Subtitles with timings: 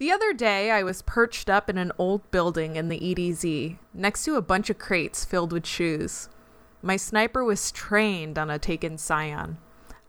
[0.00, 4.24] The other day, I was perched up in an old building in the EDZ next
[4.24, 6.30] to a bunch of crates filled with shoes.
[6.80, 9.58] My sniper was trained on a taken scion.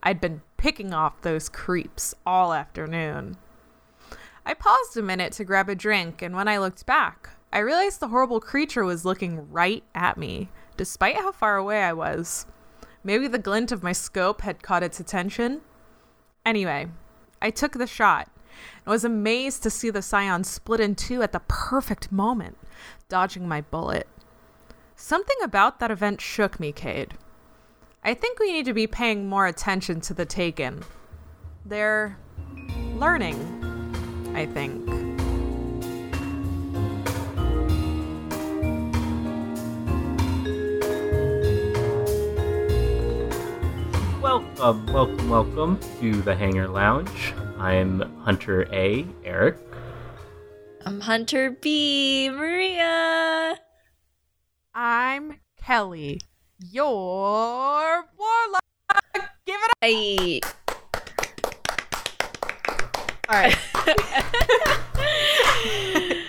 [0.01, 3.35] I'd been picking off those creeps all afternoon.
[4.45, 7.99] I paused a minute to grab a drink, and when I looked back, I realized
[7.99, 12.45] the horrible creature was looking right at me, despite how far away I was.
[13.03, 15.59] Maybe the glint of my scope had caught its attention?
[16.45, 16.87] Anyway,
[17.41, 18.30] I took the shot
[18.85, 22.57] and was amazed to see the scion split in two at the perfect moment,
[23.09, 24.07] dodging my bullet.
[24.95, 27.15] Something about that event shook me, Cayde.
[28.03, 30.83] I think we need to be paying more attention to the Taken.
[31.65, 32.17] They're
[32.95, 33.37] learning,
[34.35, 34.87] I think.
[44.21, 47.33] Welcome, welcome, welcome to the Hangar Lounge.
[47.61, 49.55] I'm Hunter A, Eric.
[50.83, 53.55] I'm Hunter B, Maria.
[54.73, 56.19] I'm Kelly,
[56.57, 58.61] your warlock.
[59.45, 59.77] Give it up.
[59.79, 60.41] Hey.
[63.29, 63.55] All right.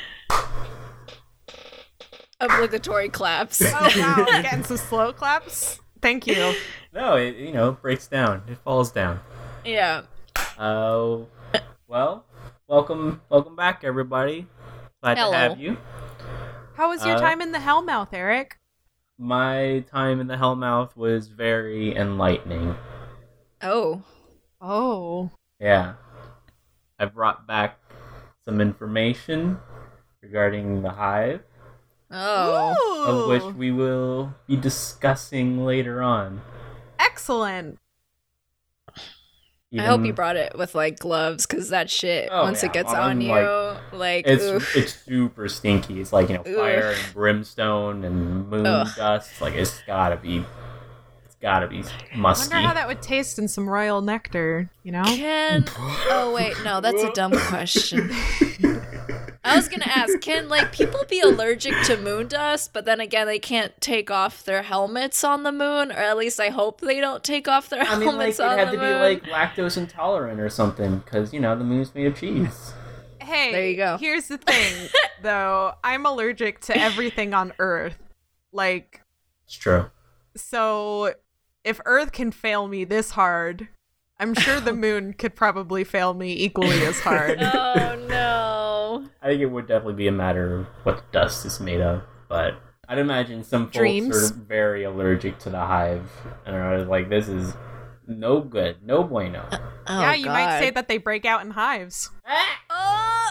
[2.41, 3.63] Obligatory claps.
[3.65, 5.81] Oh wow, getting some slow claps.
[6.03, 6.53] Thank you.
[6.93, 8.43] No, it you know breaks down.
[8.49, 9.21] It falls down.
[9.65, 10.03] yeah.
[10.59, 11.19] Uh,
[11.89, 12.25] well,
[12.69, 14.47] welcome, welcome back, everybody.
[15.03, 15.33] Glad Hello.
[15.33, 15.77] to have you.
[16.77, 18.59] How was your Uh, time in the Hellmouth, Eric?
[19.19, 22.77] My time in the Hellmouth was very enlightening.
[23.63, 24.03] Oh.
[24.61, 25.95] Oh, Yeah,
[26.99, 27.79] I brought back
[28.45, 29.59] some information
[30.21, 31.43] regarding the hive,
[32.13, 33.05] Oh.
[33.07, 36.43] of which we will be discussing later on.
[36.99, 37.79] excellent.
[39.81, 42.69] I hope you brought it with like gloves because that shit, Oh, once yeah.
[42.69, 44.77] it gets Well, on I'm, you, like, It's oof.
[44.77, 46.01] it's super stinky.
[46.01, 48.89] It's like you know fire and brimstone and moon Ugh.
[48.97, 49.41] dust.
[49.41, 50.45] Like it's gotta be,
[51.25, 51.83] it's gotta be
[52.13, 52.55] I musty.
[52.55, 54.69] wonder how that would taste in some royal nectar.
[54.83, 55.05] You know?
[55.05, 58.11] Can oh wait no that's a dumb question.
[59.45, 63.27] I was gonna ask can like people be allergic to moon dust, but then again
[63.27, 67.01] they can't take off their helmets on the moon, or at least I hope they
[67.01, 68.07] don't take off their helmets.
[68.07, 71.33] I mean, like helmets it had the to be like lactose intolerant or something, because
[71.35, 72.73] you know the moon's made of cheese.
[73.21, 73.97] Hey, There you go.
[73.99, 74.89] Here's the thing,
[75.23, 75.73] though.
[75.85, 77.97] I'm allergic to everything on Earth.
[78.53, 79.03] Like,
[79.47, 79.91] It's true.
[80.37, 81.15] so
[81.65, 83.69] if Earth can fail me this hard,
[84.19, 87.39] I'm sure the moon could probably fail me equally as hard.
[87.41, 88.22] oh no.
[89.21, 92.03] I think it would definitely be a matter of what the dust is made of,
[92.29, 92.55] but
[92.89, 94.33] I'd imagine some folks Dreams.
[94.33, 96.11] are very allergic to the hive
[96.45, 97.55] and are like, "This is
[98.07, 101.53] no good, no bueno." Uh, oh, yeah, you might say that they break out in
[101.53, 102.11] hives.
[102.71, 103.31] Oh!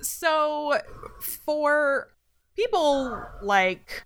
[0.00, 0.78] So,
[1.20, 2.08] for
[2.56, 4.04] people like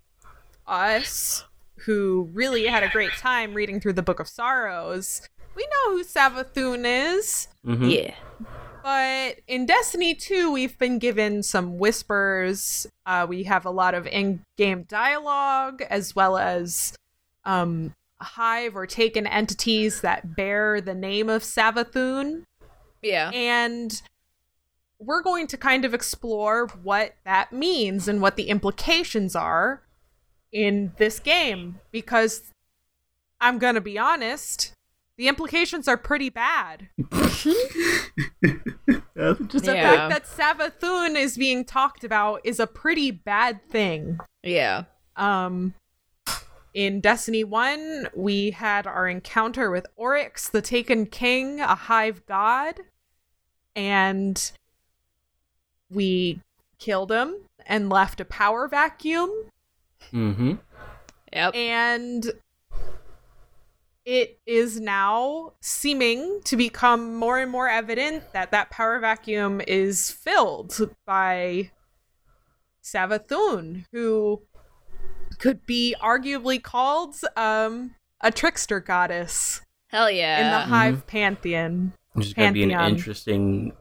[0.67, 1.45] us
[1.87, 5.23] who really had a great time reading through the Book of Sorrows,
[5.57, 7.49] we know who Savathun is.
[7.65, 7.91] Mhm.
[7.93, 8.15] Yeah.
[8.89, 12.87] But in Destiny 2, we've been given some whispers.
[13.05, 16.97] Uh, we have a lot of in game dialogue, as well as
[17.45, 22.45] um, hive or taken entities that bear the name of Savathun.
[23.03, 23.31] Yeah.
[23.35, 24.01] And
[24.99, 29.83] we're going to kind of explore what that means and what the implications are
[30.51, 31.79] in this game.
[31.93, 32.55] Because
[33.39, 34.73] I'm going to be honest,
[35.19, 36.89] the implications are pretty bad.
[37.13, 37.45] Just
[39.65, 40.09] The Yeah.
[40.09, 44.19] fact that Savathun is being talked about is a pretty bad thing.
[44.43, 44.85] Yeah.
[45.17, 45.75] Um
[46.75, 52.81] in Destiny 1, we had our encounter with Oryx, the Taken King, a hive god,
[53.75, 54.53] and
[55.91, 56.41] we
[56.79, 57.35] killed him
[57.67, 59.31] and left a power vacuum
[60.13, 60.53] Mm-hmm.
[61.33, 61.55] Yep.
[61.57, 62.33] and
[64.09, 70.11] it is now seeming to become more and more evident that that power vacuum is
[70.11, 71.71] filled by
[72.83, 74.41] Savathun, who
[75.39, 80.39] could be arguably called um, a trickster goddess Hell yeah.
[80.39, 81.93] in the Hive pantheon.
[82.15, 83.73] Which is going to be an interesting,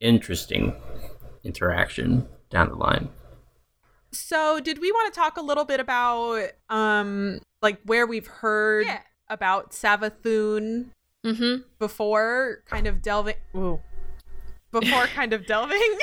[0.00, 0.74] interesting
[1.44, 3.08] interaction down the line.
[4.10, 8.88] So, did we want to talk a little bit about um, like where we've heard
[9.28, 10.86] about Savathun
[11.24, 11.62] mm-hmm.
[11.78, 13.80] before kind of delving ooh,
[14.70, 15.98] before kind of delving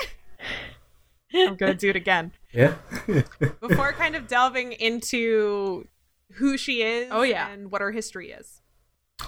[1.33, 2.75] i'm gonna do it again Yeah.
[3.59, 5.87] before kind of delving into
[6.33, 7.49] who she is Oh, yeah.
[7.49, 8.61] and what her history is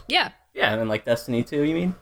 [0.07, 0.31] Yeah.
[0.53, 1.95] yeah, and then like Destiny 2, you mean?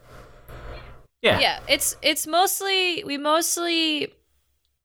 [1.21, 1.39] Yeah.
[1.39, 4.13] yeah it's it's mostly we mostly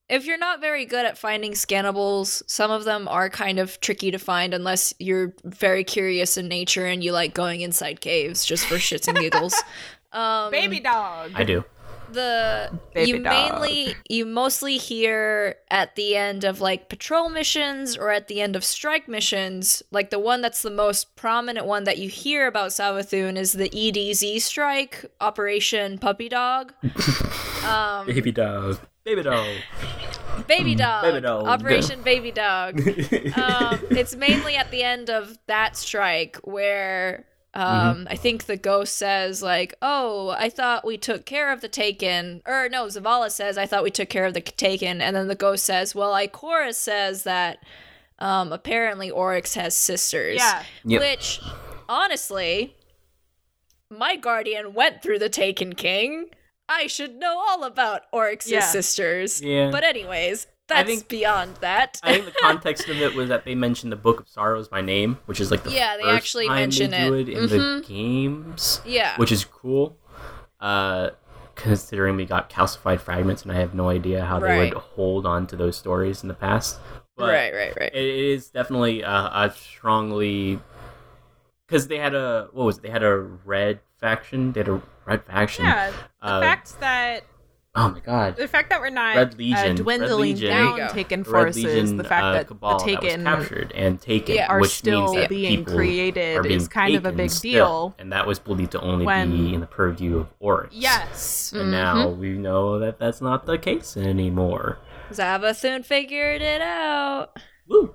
[0.09, 4.11] if you're not very good at finding scannables some of them are kind of tricky
[4.11, 8.65] to find unless you're very curious in nature and you like going inside caves just
[8.67, 9.55] for shits and giggles
[10.13, 11.33] um Baby dog.
[11.35, 11.65] I do.
[12.13, 13.33] The Baby you dog.
[13.61, 18.57] mainly you mostly hear at the end of like patrol missions or at the end
[18.57, 22.71] of strike missions like the one that's the most prominent one that you hear about
[22.71, 26.73] Savathun is the EDZ strike Operation Puppy Dog
[27.65, 28.79] um Baby dog.
[29.05, 29.47] Baby dog.
[30.47, 31.47] Baby Dog Baby Dog.
[31.47, 32.81] Operation Baby Dog
[33.37, 38.97] um, it's mainly at the end of that strike where um, I think the ghost
[38.97, 43.57] says like, "Oh, I thought we took care of the Taken," or no, Zavala says,
[43.59, 46.75] "I thought we took care of the Taken," and then the ghost says, "Well, Ikora
[46.75, 47.63] says that
[48.19, 50.63] um, apparently Oryx has sisters." Yeah.
[50.85, 51.01] Yep.
[51.01, 51.41] Which,
[51.89, 52.77] honestly,
[53.91, 56.27] my guardian went through the Taken King.
[56.69, 58.61] I should know all about Oryx's Yeah.
[58.61, 59.41] sisters.
[59.41, 59.71] Yeah.
[59.71, 61.99] But anyways, that's think- beyond that.
[62.03, 64.81] I think the context of it was that they mentioned the Book of Sorrows by
[64.81, 67.29] name, which is like the Yeah, they first actually time mention they do it.
[67.29, 67.87] it in the Mhm.
[67.87, 69.17] games, yeah.
[69.17, 69.97] which is cool.
[70.61, 71.11] Uh,
[71.55, 75.47] considering we got calcified fragments, and I have no idea how they would hold on
[75.49, 76.79] to those stories in the past.
[77.17, 77.93] But right, right, right.
[77.93, 80.61] it is definitely a, a strongly
[81.67, 82.83] because they had a what was it?
[82.83, 84.53] They had a red faction.
[84.53, 85.65] They had a red faction.
[85.65, 85.91] Yeah,
[86.23, 87.25] the Uh, fact that
[87.75, 88.37] Oh my god.
[88.37, 89.55] the fact that we're not Red uh, Legion.
[89.63, 90.51] Red dwindling Legion.
[90.51, 94.35] Down taken forces, Legion, the fact uh, that cabal the taken that captured and taken,
[94.35, 94.47] Yeah.
[94.49, 97.91] are which still means that being created are being is kind of a big still,
[97.91, 97.95] deal.
[97.99, 100.75] and that was believed to only when- be in the purview of Oryx.
[100.75, 101.53] Yes.
[101.55, 104.79] and now we know that that's not the case anymore.
[105.13, 107.39] Zavathun figured it out.
[107.69, 107.95] Woo!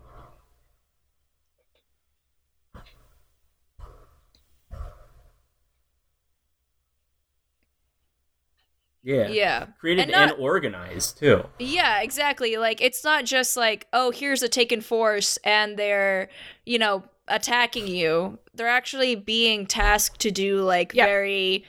[9.04, 9.28] Yeah.
[9.28, 9.66] Yeah.
[9.80, 11.44] Created And and, organized too.
[11.60, 12.56] Yeah, exactly.
[12.58, 16.30] Like it's not just like, oh, here's a taken force and they're,
[16.66, 18.40] you know, attacking you.
[18.54, 21.06] They're actually being tasked to do like Yeah.
[21.06, 21.66] very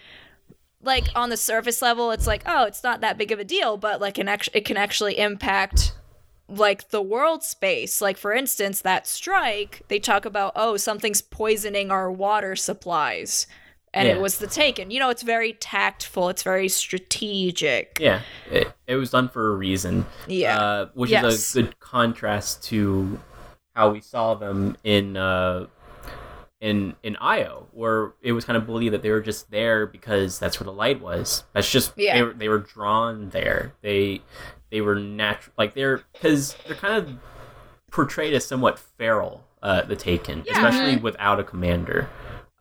[0.83, 3.77] like on the surface level it's like, oh, it's not that big of a deal,
[3.77, 5.95] but like an act- it can actually impact
[6.47, 8.01] like the world space.
[8.01, 13.47] Like for instance, that strike, they talk about, oh, something's poisoning our water supplies.
[13.95, 14.15] And Yeah.
[14.17, 14.91] it was the taken.
[14.91, 17.97] You know, it's very tactful, it's very strategic.
[18.01, 18.21] Yeah,
[18.51, 20.05] it, it was done for a reason.
[20.27, 20.59] Yeah.
[20.59, 21.25] uh, which Yes.
[21.33, 23.21] is a good contrast to
[23.75, 25.67] how we saw them in uh,
[26.61, 30.39] in in Io, where it was kind of believed that they were just there because
[30.39, 31.45] that's where the light was.
[31.53, 32.15] That's just Yeah.
[32.17, 33.75] they were, they were drawn there.
[33.83, 34.23] They
[34.71, 37.11] they were natural, like they're because they're kind of
[37.91, 39.45] portrayed as somewhat feral.
[39.63, 40.53] Uh, the Taken, Yeah.
[40.57, 42.11] especially without a commander.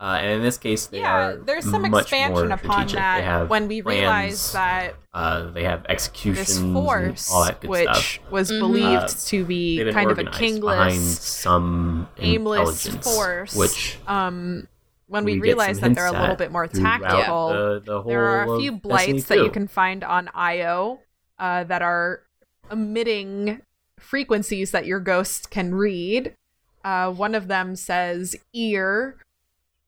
[0.04, 3.70] Uh, and in this case, they yeah, are there's some much expansion upon that when
[3.70, 7.84] we plans, realized that uh, they have executions, this and force, all that good which
[7.88, 8.20] stuff.
[8.30, 8.60] was Mhm.
[8.60, 14.68] believed Uh, to be kind of a organized behind kingless, some aimless force, which um,
[15.08, 18.02] when we, we get realized some that they're a little bit more tactical, The, the
[18.02, 21.00] whole there are a few blights that you can find on Io
[21.40, 22.24] uh, that are
[22.70, 23.62] emitting
[24.00, 26.36] frequencies that your ghost can read.
[26.84, 29.16] Uh, one of them says ear,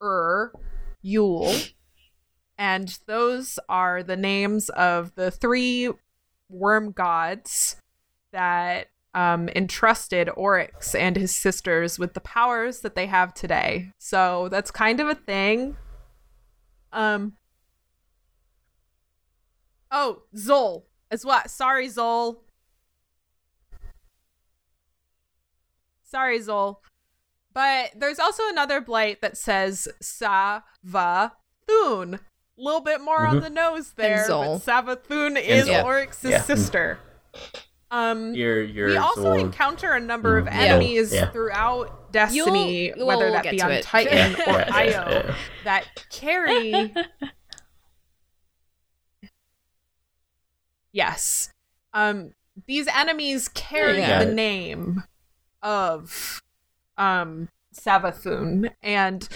[0.02, 0.54] er,
[1.04, 1.74] Yul,
[2.58, 5.90] and those are the names of the three
[6.50, 7.78] worm gods
[8.32, 13.92] that um, entrusted Oryx and his sisters with the powers that they have today.
[13.98, 15.78] So that's kind of a thing.
[16.92, 17.34] Um,
[19.98, 21.50] Oh, Xol as what?
[21.50, 22.40] Sorry, Xol.
[26.04, 26.78] Sorry, Xol.
[27.56, 31.32] But there's also another blight that says Savathun.
[31.68, 32.20] A
[32.58, 33.42] little bit more on Mhm.
[33.42, 34.28] the nose there.
[34.28, 34.64] Xol.
[34.64, 35.84] But Savathun is Xol.
[35.86, 36.42] Oryx's Yeah.
[36.42, 37.00] sister.
[37.92, 40.60] Um, Your your we also Xol- encounter a number of Mm, yeah.
[40.60, 41.30] enemies Yeah.
[41.32, 43.84] throughout Destiny, You'll- whether we'll that be on it.
[43.84, 45.36] Titan or Yeah, yeah, Io, yeah.
[45.64, 46.94] that carry.
[50.92, 51.50] yes,
[51.94, 52.34] um,
[52.68, 54.24] these enemies carry Yeah.
[54.24, 55.04] the name
[55.62, 56.42] of
[56.98, 59.28] um Savathun, and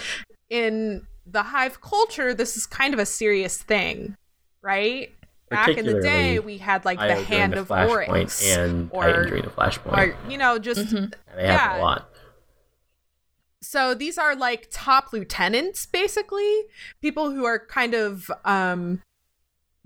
[0.49, 4.15] in the Hive culture, this is kind of a serious thing,
[4.61, 5.11] right?
[5.49, 9.03] Back in the day, we had like the hand the of Flashpoint Oryx, and or-
[9.03, 9.97] Titan during the Flashpoint.
[9.97, 11.13] or you know, just Mhm.
[11.35, 11.79] they have yeah.
[11.79, 12.09] a lot.
[13.61, 16.63] so these are like top lieutenants basically
[17.01, 19.01] people who are kind of um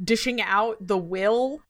[0.04, 1.62] dishing out the will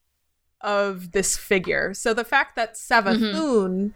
[0.62, 3.94] of this figure so the fact that Savathun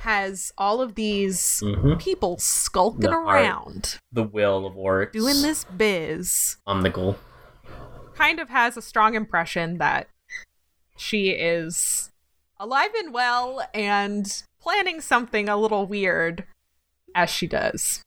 [0.00, 3.26] has all of these hmm people skulking The art.
[3.26, 7.16] around The will of Oryx doing this biz on the goal.
[8.14, 10.08] kind of has a strong impression that
[10.96, 12.10] she is
[12.58, 16.44] alive and well and planning something a little weird
[17.14, 18.02] as she does.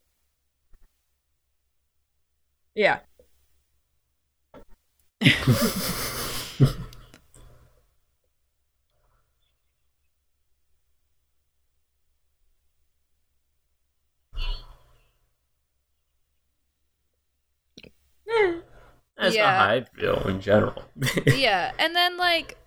[2.76, 3.00] Yeah.
[19.24, 19.58] That's Yeah.
[19.58, 20.84] how I feel in general.
[21.26, 22.58] yeah, and then like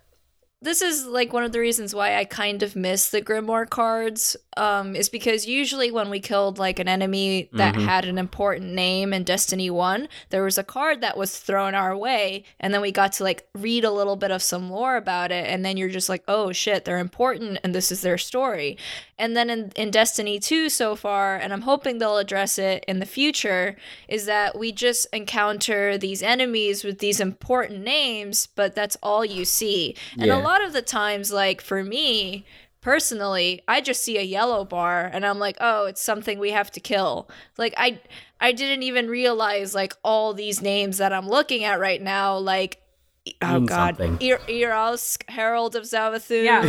[0.61, 4.35] this is like one of the reasons why I kind of miss the Grimoire cards.
[4.55, 7.85] Um, is because usually when we killed like an enemy that Mhm.
[7.85, 11.95] had an important name in Destiny One, there was a card that was thrown our
[11.95, 15.31] way, and then we got to like read a little bit of some lore about
[15.31, 18.79] it, and then you're just like, oh shit, they're important, and this is their story.
[19.19, 22.97] And then in, in Destiny 2 so far, and I'm hoping they'll address it in
[22.97, 23.75] the future,
[24.07, 29.45] is that we just encounter these enemies with these important names, but that's all you
[29.45, 29.95] see.
[30.13, 30.37] And Yeah.
[30.37, 32.45] a lot of the times, like for me,
[32.81, 36.71] personally, I just see a yellow bar and I'm like, oh, it's something we have
[36.71, 37.29] to kill.
[37.57, 37.99] Like I
[38.39, 42.81] I didn't even realize like all these names that I'm looking at right now, like
[43.41, 44.17] Oh Mean God, something.
[44.25, 46.61] Ir- Eros, Herald of Zavathun, Yeah.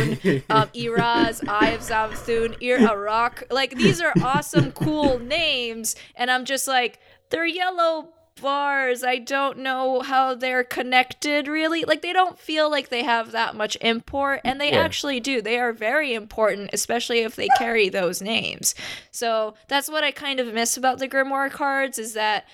[0.49, 3.45] um, Iraz, Eye of Zavathun, Ir Arak.
[3.49, 8.09] Like these are awesome, cool names, and I'm just like, they're yellow
[8.41, 9.03] bars.
[9.03, 11.85] I don't know how they're connected really.
[11.85, 14.79] Like they don't feel like they have that much import, and they Yeah.
[14.79, 15.41] actually do.
[15.41, 18.75] They are very important, especially if they carry those names.
[19.11, 22.45] So that's what I kind of miss about the Grimoire cards is that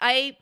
[0.00, 0.36] I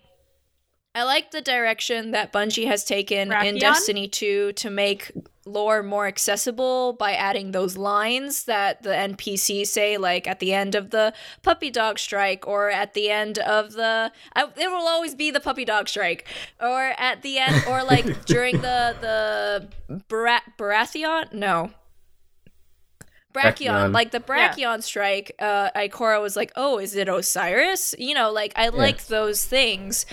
[0.94, 5.10] I like the direction that Bungie has taken in Destiny 2 to make
[5.44, 10.74] lore more accessible by adding those lines that the NPCs say, like at the end
[10.74, 14.12] of the puppy dog strike, or at the end of the.
[14.36, 16.28] I, it will always be the puppy dog strike,
[16.60, 18.96] or at the end, or like during the
[19.88, 21.32] the Bara- Baratheon.
[21.32, 21.70] No,
[23.34, 23.92] Brakion, Brakion.
[23.92, 28.52] like the Brakion strike, uh, Ikora was like, "Oh, is it Osiris?" You know, like
[28.54, 30.06] I like those things,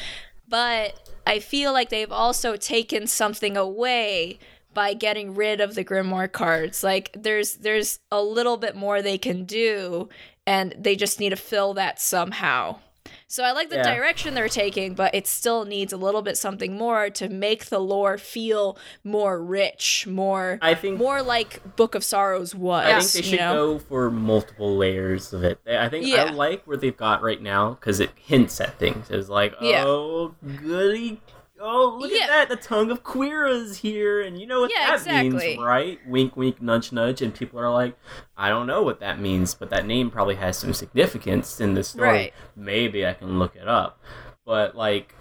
[0.51, 4.37] but I feel like they've also taken something away
[4.73, 6.83] by getting rid of the Grimoire cards.
[6.83, 10.09] Like there's there's a little bit more they can do,
[10.45, 12.79] and they just need to fill that somehow.
[13.27, 13.95] So I like the Yeah.
[13.95, 17.79] direction they're taking, but it still needs a little bit something more to make the
[17.79, 22.85] lore feel more rich, more I think more like Book of Sorrows was.
[22.85, 23.53] I think they should know?
[23.53, 25.59] go for multiple layers of it.
[25.65, 26.25] I think Yeah.
[26.25, 29.09] I like where they've got right now because it hints at things.
[29.09, 29.85] It's like, Yeah.
[29.85, 31.21] oh, goody.
[31.61, 32.23] Oh, look Yeah.
[32.23, 32.49] at that.
[32.49, 34.21] The tongue of Quria's here.
[34.21, 35.29] And you know what Yeah, that exactly.
[35.47, 35.99] means, right?
[36.07, 37.21] Wink, wink, nudge, nudge.
[37.21, 37.95] And people are like,
[38.35, 41.83] I don't know what that means, but that name probably has some significance in the
[41.83, 42.07] story.
[42.09, 42.33] Right.
[42.55, 43.99] Maybe I can look it up.
[44.45, 45.13] But, like,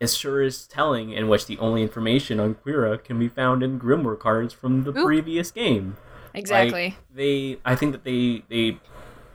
[0.00, 3.78] it sure is telling in which the only information on Quria can be found in
[3.78, 5.04] Grimoire cards from the Oop.
[5.04, 5.96] previous game.
[6.34, 6.84] Exactly.
[6.84, 8.78] Like, they, I think that they they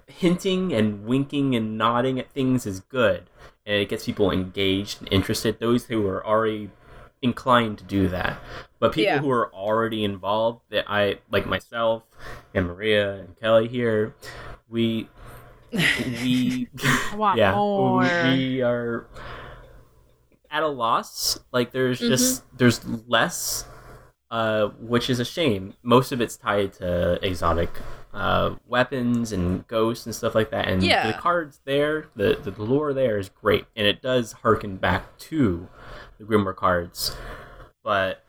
[0.07, 3.29] hinting and winking and nodding at things is good,
[3.65, 5.60] and it gets people engaged and interested.
[5.60, 6.70] Those who are already
[7.22, 8.39] inclined to do that,
[8.79, 9.20] but people Yeah.
[9.20, 12.03] who are already involved, that I like myself
[12.53, 14.15] and Maria and Kelly here,
[14.70, 15.10] we
[15.98, 16.67] we
[17.32, 18.12] yeah more.
[18.22, 19.08] we are
[20.51, 22.08] at a loss like there's Mm-hmm.
[22.08, 23.65] just there's less
[24.32, 27.70] uh which is a shame most of it's tied to exotic
[28.13, 31.08] uh weapons and ghosts and stuff like that and Yeah.
[31.08, 35.67] the cards there the the lore there is great and it does harken back to
[36.20, 37.15] the grimoire cards
[37.84, 38.24] but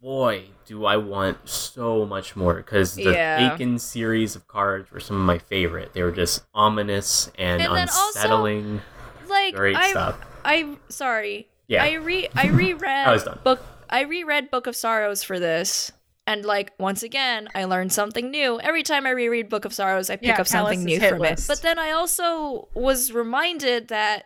[0.00, 3.50] boy do i want so much more because the Yeah.
[3.50, 7.74] taken series of cards were some of my favorite they were just ominous and, And
[7.74, 8.80] then also- unsettling
[9.28, 11.48] like great I, stuff I sorry.
[11.66, 11.82] Yeah.
[11.82, 13.40] I re I reread I was done.
[13.42, 15.90] book I reread Book of Sorrows for this.
[16.26, 18.58] And like once again, I learned something new.
[18.60, 21.24] Every time I reread Book of Sorrows, I pick Yeah, up something new hit from
[21.24, 21.44] it.
[21.46, 24.24] But then I also was reminded that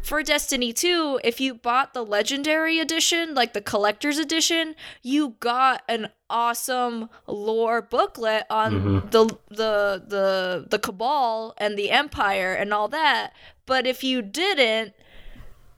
[0.00, 5.82] for Destiny 2, if you bought the legendary edition, like the collector's edition, you got
[5.88, 9.10] an awesome lore booklet on Mhm.
[9.10, 13.32] the the the the Cabal and the Empire and all that.
[13.66, 14.94] But if you didn't,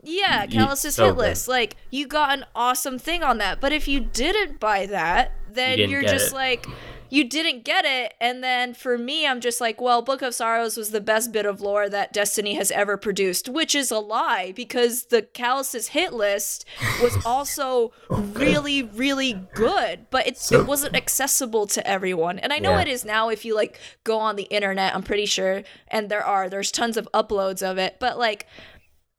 [0.03, 1.49] yeah, You- Calus's so hit list.
[1.49, 3.61] Like you got an awesome thing on that.
[3.61, 6.35] But if you didn't buy that, then you are just it.
[6.35, 6.67] like
[7.13, 8.15] you didn't get it.
[8.21, 11.45] And then for me, I'm just like, well, Book of Sorrows was the best bit
[11.45, 16.13] of lore that Destiny has ever produced, which is a lie because the Calus's hit
[16.13, 16.65] list
[17.03, 22.39] was also really, really good, but it, So- it wasn't accessible to everyone.
[22.39, 22.83] And I know Yeah.
[22.83, 26.25] it is now if you like go on the internet, I'm pretty sure, and there
[26.25, 28.47] are, there's tons of uploads of it, but like,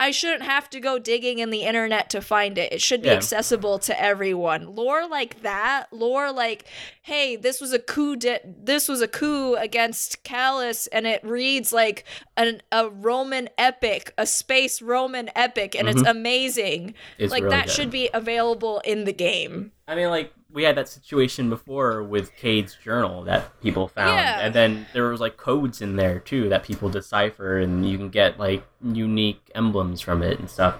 [0.01, 2.74] I shouldn't have to go digging in the internet to find it.
[2.74, 3.13] It should be Yeah.
[3.15, 4.74] accessible to everyone.
[4.75, 6.65] Lore like that, lore like,
[7.03, 11.72] hey, this was a coup de- this was a coup against Calus and it reads
[11.72, 12.03] like
[12.36, 16.81] an a Roman epic, a space Roman epic and it's amazing.
[16.88, 17.24] Mm-hmm.
[17.24, 17.72] It's like really that good.
[17.75, 19.72] should be available in the game.
[19.88, 24.39] I mean, like we had that situation before with Cayde's journal that people found, Yeah.
[24.41, 28.10] and then there was like codes in there too that people decipher, and you can
[28.10, 30.75] get like unique emblems from it and stuff.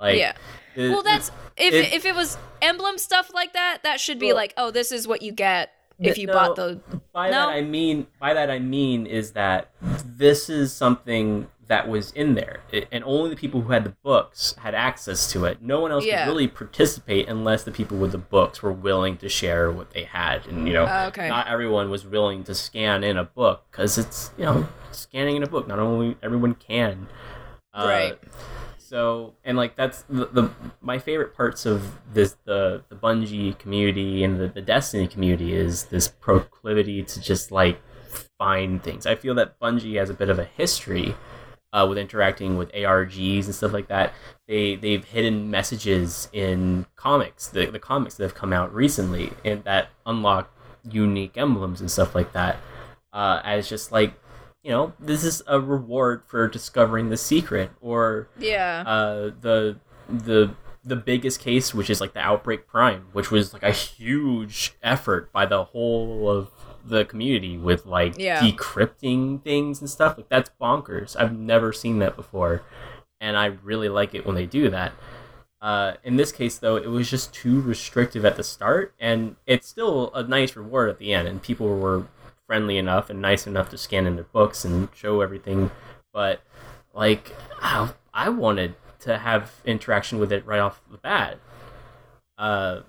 [0.00, 0.32] Like, Yeah.
[0.74, 4.28] it- Well, that's if it- if it was emblem stuff like that, that should be
[4.28, 6.80] Well- like, oh, this is what you get if you No, bought the.
[7.12, 7.32] by No?
[7.46, 9.70] that I mean by that I mean is that
[10.04, 13.94] this is something that was in there, it, and only the people who had the
[14.02, 15.62] books had access to it.
[15.62, 16.24] No one else Yeah.
[16.24, 20.04] could really participate unless the people with the books were willing to share what they
[20.04, 21.28] had, and you know, Oh, okay.
[21.28, 25.42] not everyone was willing to scan in a book because it's you know scanning in
[25.42, 25.66] a book.
[25.68, 27.06] Not only everyone can,
[27.72, 28.18] uh, Right.
[28.78, 30.50] So and like that's the, the
[30.82, 35.84] my favorite parts of this the the Bungie community and the, the Destiny community is
[35.84, 37.80] this proclivity to just like
[38.38, 39.06] find things.
[39.06, 41.14] I feel that Bungie has a bit of a history
[41.72, 44.12] uh, with interacting with ARGs and stuff like that.
[44.46, 49.64] They they've hidden messages in comics, the the comics that have come out recently, and
[49.64, 50.50] that unlock
[50.90, 52.56] unique emblems and stuff like that.
[53.12, 54.14] Uh, as just like
[54.62, 58.84] you know, this is a reward for discovering the secret, or Yeah.
[58.86, 59.76] uh, the
[60.08, 64.74] the the biggest case, which is like the Outbreak Prime, which was like a huge
[64.82, 66.50] effort by the whole of
[66.84, 68.40] the community with like Yeah.
[68.40, 70.16] decrypting things and stuff.
[70.16, 71.16] Like that's bonkers.
[71.18, 72.62] I've never seen that before,
[73.20, 74.92] and I really like it when they do that.
[75.60, 79.68] Uh, in this case, though, it was just too restrictive at the start, and it's
[79.68, 81.28] still a nice reward at the end.
[81.28, 82.06] And people were
[82.48, 85.70] friendly enough and nice enough to scan in their books and show everything.
[86.12, 86.40] But
[86.92, 91.38] like, I, I wanted to have interaction with it right off the bat,
[92.38, 92.80] uh,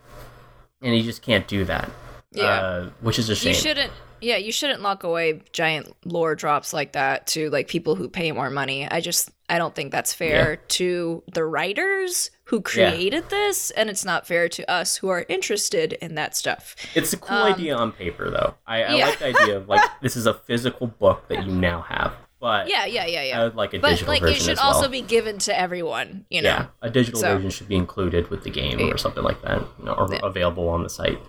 [0.82, 1.90] and you just can't do that.
[2.34, 2.44] Yeah.
[2.46, 3.50] uh, which is a shame.
[3.50, 3.92] You shouldn't.
[4.22, 8.32] Yeah, you shouldn't lock away giant lore drops like that to like people who pay
[8.32, 8.88] more money.
[8.90, 10.60] I just I don't think that's fair Yeah.
[10.70, 12.90] to the writers who Yeah.
[12.92, 16.76] created this, and it's not fair to us who are interested in that stuff.
[16.96, 18.56] It's a cool Um, idea on paper, though.
[18.66, 19.06] I, I yeah.
[19.08, 22.70] like the idea of like this is a physical book that you now have, but
[22.70, 23.44] Yeah, yeah, yeah, I yeah.
[23.44, 24.68] would like a But digital like version it should well.
[24.74, 26.50] also be given to everyone, you know.
[26.50, 28.86] yeah, a digital So- version should be included with the game Yeah.
[28.94, 30.20] or something like that, you know, or Yeah.
[30.24, 31.20] available on the site.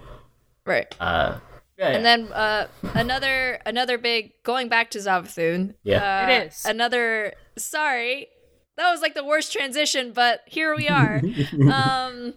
[0.67, 0.95] Right.
[1.01, 1.39] Uh,
[1.79, 5.75] yeah, And then uh, another another big going back to Zavathun.
[5.83, 6.25] Yeah.
[6.27, 6.65] uh, It is.
[6.65, 7.35] another.
[7.59, 8.29] Sorry,
[8.77, 11.21] that was like the worst transition, but here we are.
[11.73, 12.35] um,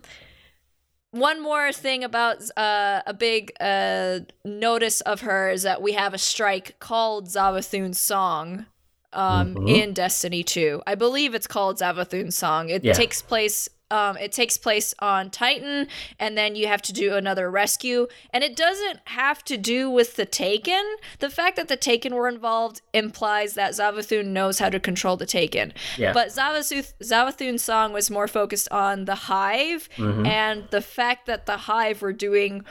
[1.12, 6.14] one more thing about uh, a big uh, notice of her is that we have
[6.14, 8.66] a strike called Zavathun's Song
[9.14, 9.70] um, Mhm.
[9.70, 10.82] in Destiny 2.
[10.86, 12.70] I believe it's called Zavathun's Song.
[12.70, 12.94] It Yeah.
[12.94, 13.70] takes place.
[13.90, 15.88] Um, it takes place on Titan,
[16.20, 18.08] and then you have to do another rescue.
[18.32, 20.84] And it doesn't have to do with the Taken.
[21.20, 25.26] The fact that the Taken were involved implies that Zavathun knows how to control the
[25.26, 25.74] Taken.
[25.98, 26.12] Yeah.
[26.14, 30.28] But Zavathun, Zavathun's song was more focused on the Hive Mhm.
[30.28, 32.66] and the fact that the Hive were doing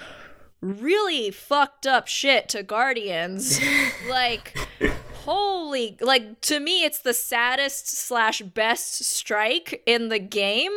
[0.60, 3.60] really fucked up shit to Guardians.
[4.08, 4.56] like,
[5.24, 10.72] holy, like to me, it's the saddest slash best strike in the game,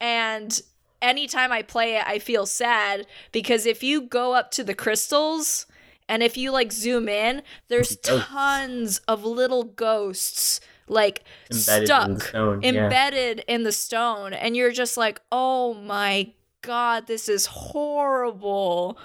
[0.00, 0.60] and
[1.00, 5.66] anytime I play it, I feel sad because if you go up to the crystals.
[6.06, 12.20] And if you like zoom in, there's tons of little ghosts like Embedded stuck, in
[12.20, 12.68] stone, yeah.
[12.84, 16.30] embedded in the stone, and you're just like, oh my
[16.60, 18.98] god, this is horrible.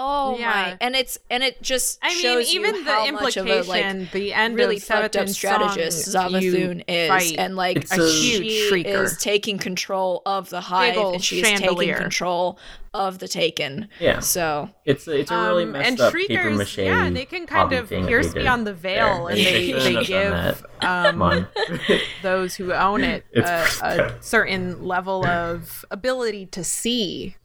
[0.00, 0.48] Oh Yeah.
[0.48, 3.62] my, and it's and it just I mean, shows you the how much of a
[3.62, 7.92] like the end really of fucked up strategist song, Zavathun is, fight and like It's
[7.98, 9.02] a she huge shrieker.
[9.02, 12.58] is taking control of the hive, and she is taking control
[12.94, 13.88] of the Taken.
[14.00, 16.78] yeah, So it's it's a really Um, messed and up paper shriekers, mache.
[16.78, 19.36] yeah, they can kind of thing pierce beyond the veil, there.
[19.36, 21.46] and they, shouldn't they give um,
[22.22, 27.36] those who own it a, a certain level of ability to see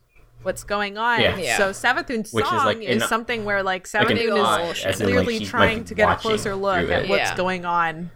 [0.43, 1.21] what's going on.
[1.21, 1.37] Yeah.
[1.37, 1.57] Yeah.
[1.57, 4.85] So Savathun's Which is, song like, is, in- something where like Like Savathun eye, is
[4.85, 7.29] as in, like, clearly she might trying be to get a closer look at what's
[7.31, 7.35] Yeah.
[7.37, 8.11] going on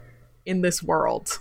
[0.45, 1.39] in this world.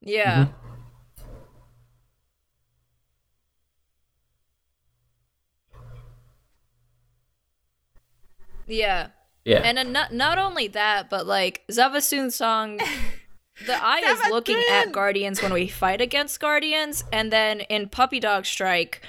[0.00, 0.44] yeah.
[0.46, 0.52] Mm-hmm.
[8.66, 9.08] Yeah.
[9.44, 12.78] Yeah, And uh, not not only that, but like Zavasun song
[13.66, 14.74] the eye is looking Fin!
[14.88, 19.02] at guardians when we fight against guardians and then in puppy dog strike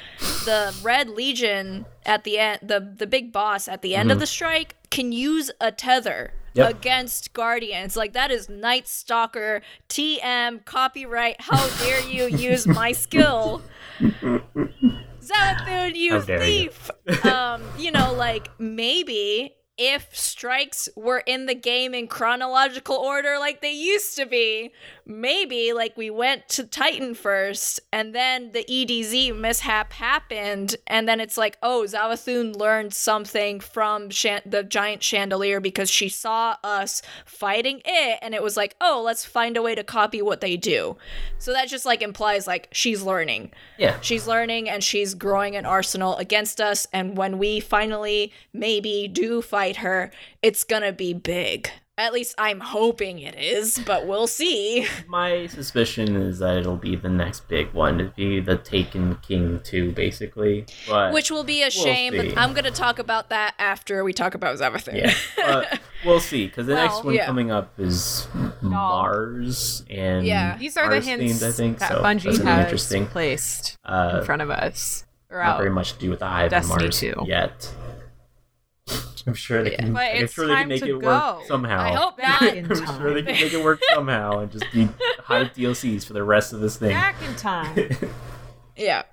[0.46, 4.28] the red legion at the end the the big boss at the end of the
[4.28, 6.69] strike can use a tether Yep.
[6.69, 13.63] against guardians like that is night stalker tm copyright how dare you use my skill
[15.22, 16.69] Zalathun, you How dare you.
[16.69, 16.91] thief!
[17.26, 23.62] um, you know, like maybe if strikes were in the game in chronological order like
[23.62, 24.72] they used to be,
[25.06, 31.20] maybe like we went to Titan first and then the EDZ mishap happened, and then
[31.20, 37.02] it's like, oh, Zavathun learned something from Shan- the giant chandelier because she saw us
[37.26, 40.58] fighting it, and it was like, oh, let's find a way to copy what they
[40.58, 40.98] do.
[41.38, 43.52] So that just like implies like she's learning.
[43.78, 44.00] Yeah.
[44.02, 46.88] She's learning and she's growing an arsenal against us.
[46.94, 51.69] And when we finally maybe do fight her, it's gonna be big.
[51.95, 54.88] At least I'm hoping it is, but we'll see.
[55.08, 57.99] My suspicion is that it'll be the next big one.
[57.99, 60.65] It'd be the Taken King 2, basically.
[60.89, 62.30] But Which will be a shame, see.
[62.30, 64.95] but I'm gonna talk about that after we talk about everything.
[64.95, 66.47] yeah, but we'll see.
[66.47, 67.28] Because the next one yeah.
[67.28, 68.28] coming up is
[68.62, 70.58] Mars and Yeah.
[70.58, 71.78] These are the Mars hints themed, I think.
[71.80, 73.06] that so that's Bungie gonna be has interesting.
[73.06, 75.06] placed Uh, in front of us.
[75.30, 75.58] Or not out.
[75.58, 77.23] very much to do with the Hive Destiny and Mars 2.
[77.28, 77.71] yet.
[79.26, 79.78] I'm sure they Yeah.
[79.78, 79.94] can.
[79.94, 81.08] But I'm it's sure they time can make to it go.
[81.38, 81.80] work somehow.
[81.80, 82.56] I hope Back not.
[82.58, 83.26] in I'm sure they time.
[83.36, 84.90] can make it work somehow and just be
[85.24, 86.90] Hive DLCs for the rest of this thing.
[86.92, 87.90] Back in time.
[88.76, 89.04] Yeah.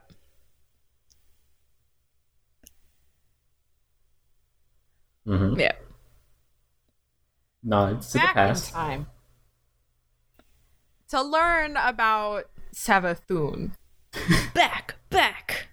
[5.25, 5.73] hmm Yeah.
[7.63, 8.73] Nods to the Back in past.
[8.73, 9.07] time.
[11.09, 12.45] To learn about
[12.75, 13.73] Savathun.
[14.55, 15.69] Back, back.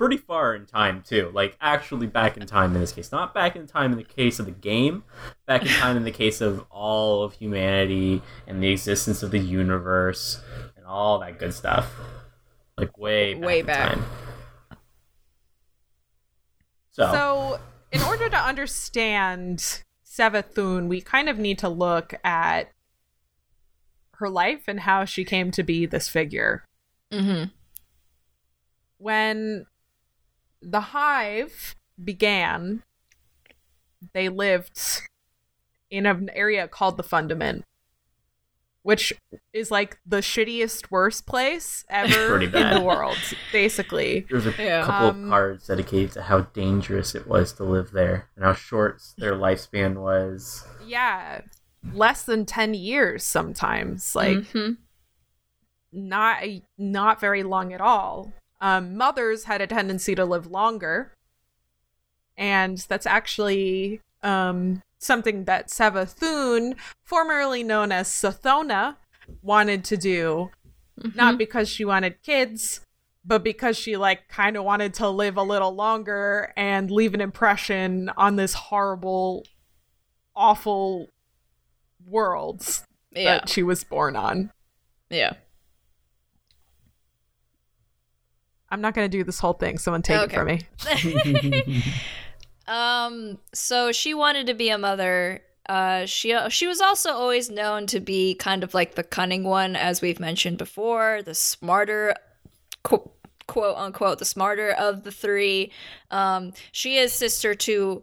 [0.00, 1.30] Pretty far in time too.
[1.34, 3.12] Like actually back in time in this case.
[3.12, 5.04] Not back in time in the case of the game.
[5.44, 9.38] Back in time in the case of all of humanity and the existence of the
[9.38, 10.40] universe
[10.74, 11.92] and all that good stuff.
[12.78, 13.92] Like way back Way in back.
[13.92, 14.04] time.
[16.92, 17.60] So, So,
[17.92, 22.72] in order to understand Savathun, we kind of need to look at
[24.14, 26.64] her life and how she came to be this figure.
[27.12, 27.50] Mm-hmm.
[28.96, 29.66] When
[30.62, 32.82] the hive began,
[34.12, 35.02] they lived
[35.90, 37.64] in an area called the Fundament,
[38.82, 39.12] which
[39.52, 43.18] is like the shittiest, worst place ever in the world,
[43.52, 44.26] basically.
[44.30, 44.84] There's a Yeah.
[44.84, 48.54] couple Um, of cards dedicated to how dangerous it was to live there and how
[48.54, 50.66] short their lifespan was.
[50.84, 51.42] Yeah,
[51.92, 54.14] less than 10 years sometimes.
[54.14, 54.78] Like, Mhm.
[55.92, 56.42] not
[56.78, 58.32] not very long at all.
[58.60, 61.12] Um, mothers had a tendency to live longer,
[62.36, 68.96] and that's actually um, something that Savathun, formerly known as Sathona,
[69.42, 70.50] wanted to do.
[71.14, 72.80] Not because she wanted kids,
[73.24, 77.22] but because she like kind of wanted to live a little longer and leave an
[77.22, 79.46] impression on this horrible,
[80.36, 81.08] awful
[82.06, 82.66] world
[83.12, 83.38] Yeah.
[83.38, 84.52] that she was born on.
[85.08, 85.34] Yeah.
[88.70, 89.78] I'm not going to do this whole thing.
[89.78, 90.60] Someone take Okay.
[90.78, 91.82] it from me.
[92.68, 95.42] Um, so she wanted to be a mother.
[95.68, 99.74] Uh, she she was also always known to be kind of like the cunning one,
[99.74, 102.14] as we've mentioned before, the smarter,
[102.84, 103.12] quote,
[103.48, 105.72] quote unquote, the smarter of the three.
[106.12, 108.02] Um, she is sister to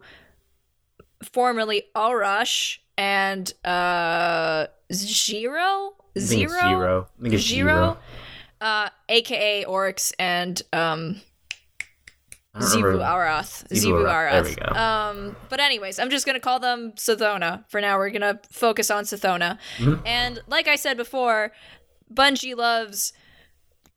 [1.22, 7.08] formerly Aurash and uh Zero I think it's zero.
[7.18, 7.72] I think it's Zero?
[7.74, 7.98] zero.
[8.60, 11.20] Uh, aka Oryx and um
[12.58, 13.68] don't Arath.
[13.68, 14.08] Xivu Arath.
[14.08, 14.30] Arath.
[14.32, 14.80] There we go.
[14.80, 17.98] Um, but anyways, I'm just gonna call them Sathona for now.
[17.98, 19.58] We're gonna focus on Sathona.
[19.78, 20.02] Mhm.
[20.04, 21.52] And like I said before,
[22.12, 23.12] Bungie loves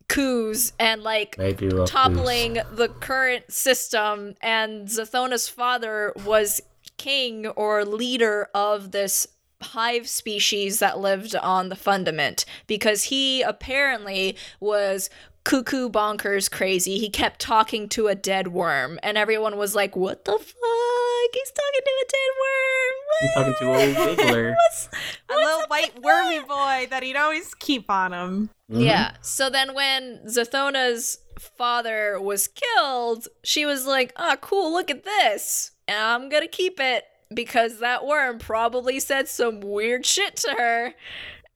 [0.10, 4.36] coups and like They do love toppling the current system.
[4.42, 6.62] And Zathona's father was
[6.98, 9.28] king or leader of this
[9.62, 15.10] hive species that lived on the fundament because he apparently was
[15.44, 17.00] cuckoo bonkers crazy.
[17.00, 21.34] He kept talking to a dead worm, and everyone was like, What the fuck?
[21.34, 22.96] He's talking to a dead worm.
[23.22, 24.56] He's talking to old Wiggler.
[24.72, 24.90] What's,
[25.30, 28.50] a little white wormy boy that he'd always keep on him.
[28.72, 28.84] Mhm.
[28.86, 29.12] Yeah.
[29.22, 35.72] So then when Zathona's father was killed, she was like, "Ah, cool, look at this.
[35.88, 40.94] I'm going to keep it because that worm probably said some weird shit to her."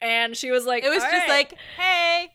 [0.01, 2.31] And she was like, It was "All just right." like, hey,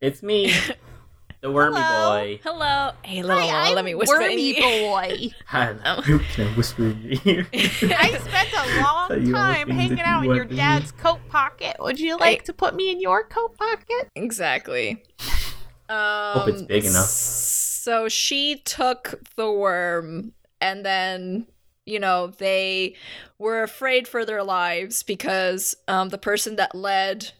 [0.00, 0.52] It's me.
[1.42, 2.10] the wormy Hello.
[2.20, 2.40] boy.
[2.42, 2.90] Hello.
[3.04, 4.80] Hey, little Hi, one, let I'm me whisper in Wormy your ear.
[4.90, 5.28] boy.
[5.46, 6.02] Hello.
[6.32, 7.46] Can I whisper in your ear?
[7.52, 10.56] I spent a long you all the time hanging out you in your want to
[10.56, 11.76] dad's coat pocket.
[11.78, 14.08] Would you like to put me in your coat pocket?
[14.16, 15.02] Exactly.
[15.88, 17.04] Um, it's big enough.
[17.06, 21.46] So she took the worm, and then
[21.86, 22.94] you know they
[23.38, 27.32] were afraid for their lives because um, the person that led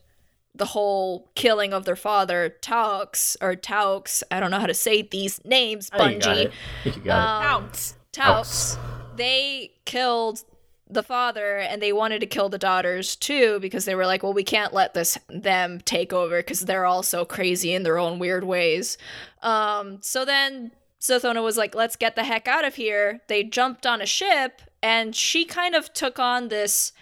[0.54, 5.02] the whole killing of their father, Taux or Taux, I don't know how to say
[5.02, 6.44] these names, I you got Bungie.
[6.46, 6.52] it.
[6.86, 7.92] I think Um, Out.
[8.12, 8.78] Taux,
[9.16, 10.42] they killed
[10.88, 14.32] the father and they wanted to kill the daughters too because they were like, well,
[14.32, 18.18] we can't let this them take over because they're all so crazy in their own
[18.18, 18.96] weird ways.
[19.42, 23.20] Um, so then Zathona was like, let's get the heck out of here.
[23.28, 26.92] They jumped on a ship and she kind of took on this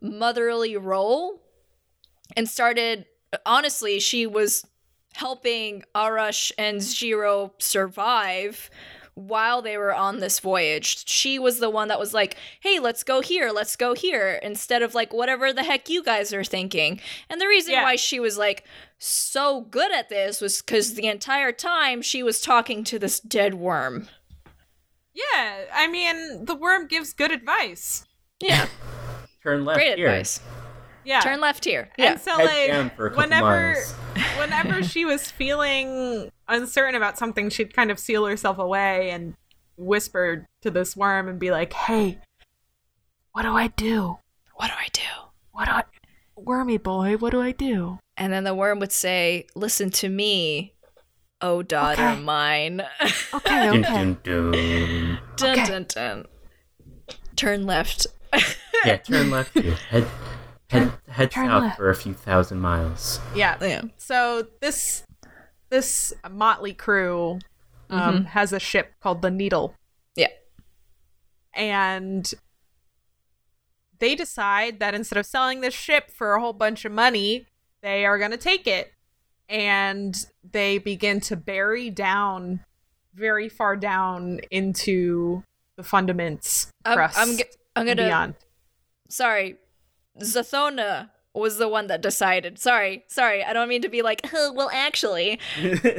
[0.00, 1.40] motherly role
[2.36, 3.06] and started
[3.46, 4.64] honestly, she was
[5.14, 8.70] helping Aurash and Zero survive
[9.14, 11.06] while they were on this voyage.
[11.06, 14.80] She was the one that was like, hey, let's go here, let's go here, instead
[14.80, 16.98] of like whatever the heck you guys are thinking.
[17.28, 17.82] And the reason Yeah.
[17.82, 18.64] why she was like
[19.02, 23.54] so good at this was because the entire time she was talking to this dead
[23.54, 24.08] worm.
[25.12, 28.04] Yeah, I mean, the worm gives good advice.
[28.40, 28.66] Yeah.
[29.42, 30.08] Turn left great here.
[30.08, 30.40] advice.
[31.04, 31.20] Yeah.
[31.20, 31.90] Turn left here.
[31.98, 32.12] Yeah.
[32.12, 33.76] And so, Head like, down for a whenever,
[34.38, 39.34] whenever she was feeling uncertain about something, she'd kind of seal herself away and
[39.76, 42.20] whisper to this worm and be like, "Hey,
[43.32, 44.18] what do I do?
[44.54, 45.02] What do I do?
[45.50, 45.82] What do I,
[46.36, 47.16] wormy boy?
[47.16, 50.74] What do I do?" And then the worm would say, Listen to me,
[51.40, 52.20] oh daughter Okay.
[52.20, 52.82] mine.
[53.34, 53.82] Okay, okay.
[53.82, 55.18] dun, dun.
[55.36, 55.64] dun Okay.
[55.66, 56.24] dun dun.
[57.36, 58.06] Turn left.
[58.84, 59.76] Yeah, turn left here.
[59.90, 60.08] Head,
[60.68, 61.76] head, head turn south left.
[61.76, 63.20] for a few thousand miles.
[63.32, 63.56] Yeah.
[63.60, 63.82] yeah.
[63.96, 65.04] So this
[65.70, 67.38] this motley crew
[67.90, 69.76] um, has a ship called the Needle,
[70.16, 70.28] Yeah.
[71.54, 72.32] and
[74.00, 77.46] they decide that instead of selling this ship for a whole bunch of money,
[77.82, 78.92] they are going to take it,
[79.48, 82.60] and they begin to bury down
[83.14, 85.42] very far down into
[85.76, 87.44] the fundaments, I'm, I'm, g-
[87.76, 88.04] I'm gonna.
[88.06, 88.34] beyond.
[89.08, 89.56] Sorry.
[90.20, 92.58] Zathona was the one that decided.
[92.58, 93.04] Sorry.
[93.08, 93.42] Sorry.
[93.42, 95.38] I don't mean to be like, "Huh, well, actually.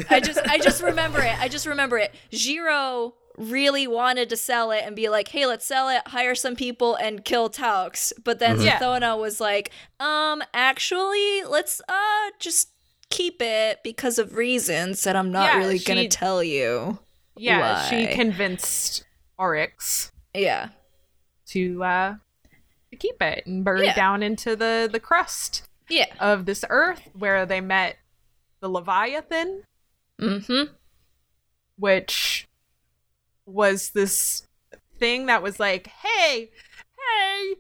[0.10, 1.40] I just I just remember it.
[1.40, 2.14] I just remember it.
[2.32, 6.56] Jiro really wanted to sell it and be like, hey, let's sell it, hire some
[6.56, 8.14] people, and kill Taux.
[8.24, 8.80] But then Yeah.
[8.80, 12.70] Zathona was like, um, actually, let's uh just
[13.10, 17.00] keep it because of reasons that I'm not Yeah, really gonna tell you.
[17.36, 19.06] Yeah, she convinced
[19.38, 20.70] Oryx Yeah.
[21.48, 22.16] to uh
[22.92, 23.96] to keep it and bury Yeah.
[23.96, 26.06] down into the the crust Yeah.
[26.20, 27.98] of this earth where they met
[28.62, 29.64] the Leviathan,
[30.22, 30.74] Mm-hmm.
[31.78, 32.48] which
[33.46, 34.48] was this
[35.00, 36.52] thing that was like, "Hey,
[36.98, 37.56] hey,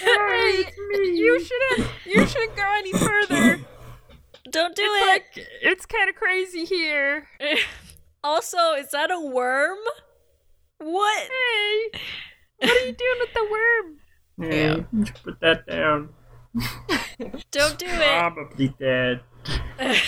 [0.00, 3.60] hey, you shouldn't you shouldn't go any further.
[4.50, 5.08] Don't do it's it.
[5.08, 7.28] like it's kind of crazy here.
[8.24, 9.78] also, is that a worm?
[10.78, 11.28] What?
[11.28, 12.00] Hey,
[12.58, 13.98] what are you doing with the worm?"
[14.40, 15.02] Yeah.
[15.24, 16.10] put that down.
[17.50, 18.18] Don't do it.
[18.18, 19.20] Probably dead.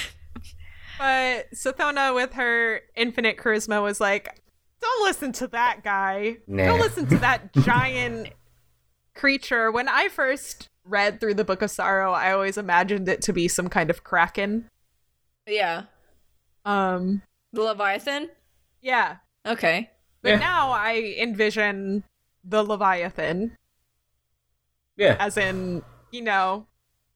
[0.99, 4.40] But Sathona, with her infinite charisma, was like,
[5.01, 6.37] "Don't listen to that guy.
[6.47, 6.67] Nah.
[6.67, 8.29] Don't listen to that giant
[9.15, 13.33] creature." When I first read through the Book of Sorrow, I always imagined it to
[13.33, 14.69] be some kind of kraken.
[15.47, 15.85] yeah.
[16.65, 18.29] Um, The Leviathan?
[18.83, 19.17] yeah.
[19.47, 19.91] Okay.
[20.23, 20.39] But Yeah.
[20.39, 22.05] now I envision
[22.45, 23.57] the Leviathan,
[24.97, 25.17] Yeah.
[25.19, 26.67] as in, you know,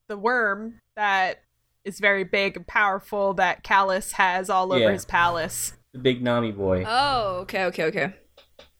[0.07, 1.43] the worm that
[1.83, 4.91] is very big and powerful that Calus has all over Yeah.
[4.91, 5.73] his palace.
[5.95, 6.83] The big Nami boy.
[6.85, 8.13] Oh, okay, okay, okay.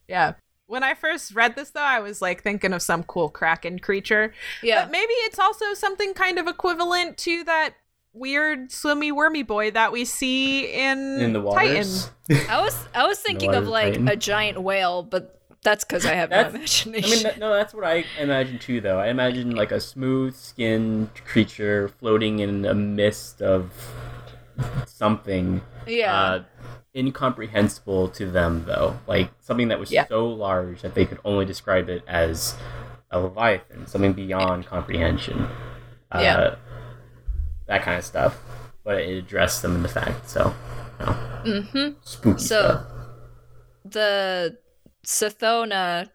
[0.09, 0.33] Yeah.
[0.67, 4.33] When I first read this, though, I was like thinking of some cool kraken creature.
[4.61, 4.83] Yeah.
[4.83, 7.75] But maybe it's also something kind of equivalent to that
[8.11, 12.09] weird swimmy wormy boy that we see in, in the waters.
[12.29, 12.47] Titan.
[12.49, 14.07] I was I was thinking of like Titan.
[14.09, 16.57] a giant whale, but that's because I have no That's- I
[16.89, 17.09] imagination.
[17.11, 18.99] mean, that, no, that's what I imagine too, though.
[18.99, 23.71] I imagine like a smooth-skinned creature floating in a mist of
[24.85, 25.61] something.
[25.87, 26.19] yeah.
[26.21, 26.43] Uh,
[26.95, 28.97] incomprehensible to them, though.
[29.07, 30.07] Like something that was Yeah.
[30.07, 32.55] so large that they could only describe it as
[33.11, 35.47] a leviathan, something beyond comprehension.
[36.11, 36.55] Uh, Yeah.
[37.67, 38.39] That kind of stuff.
[38.83, 40.53] But it addressed them in the fact, so.
[40.99, 41.11] You know,
[41.43, 41.89] mm-hmm.
[42.01, 42.83] spooky So- stuff.
[43.83, 44.57] The
[45.05, 46.09] Sathona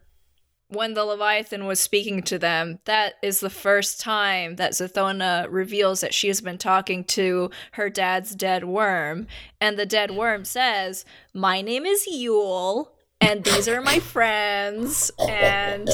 [0.71, 6.01] when the Leviathan was speaking to them, that is the first time that Zathona reveals
[6.01, 9.27] that she has been talking to her dad's dead worm.
[9.59, 11.03] And the dead worm says,
[11.33, 12.87] My name is Yul,
[13.19, 15.11] and these are my friends.
[15.19, 15.89] And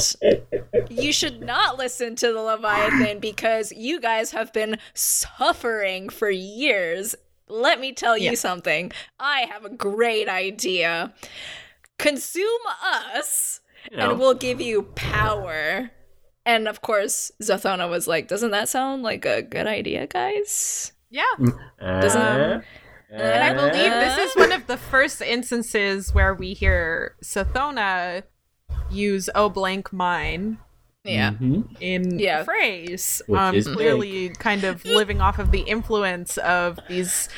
[0.90, 7.16] you should not listen to the Leviathan because you guys have been suffering for years.
[7.50, 8.36] Let me tell you Yeah.
[8.36, 8.92] something.
[9.20, 11.14] I have a great idea.
[11.98, 15.92] Consume us You know, and we'll give you power.
[16.46, 20.94] And of course, Zathona was like, Doesn't that sound like a good idea, guys?
[21.10, 21.24] Yeah.
[21.80, 22.62] doesn't- uh,
[23.10, 24.00] And I believe Uh.
[24.00, 28.24] this is one of the first instances where we hear Sathona
[28.92, 30.58] use "Oh blank mine"
[31.06, 31.32] Yeah.
[31.32, 31.64] mhm.
[31.80, 32.42] in Yeah.
[32.42, 37.30] a phrase, Which um, is clearly kind of living off of the influence of these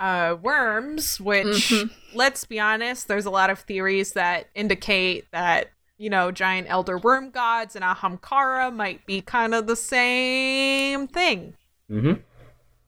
[0.00, 1.20] uh, worms.
[1.20, 1.90] Which, Mhm.
[2.14, 6.98] let's be honest, there's a lot of theories that indicate that you know giant elder
[6.98, 11.54] worm gods and Ahamkara might be kind of the same thing.
[11.90, 12.20] Mm-hmm.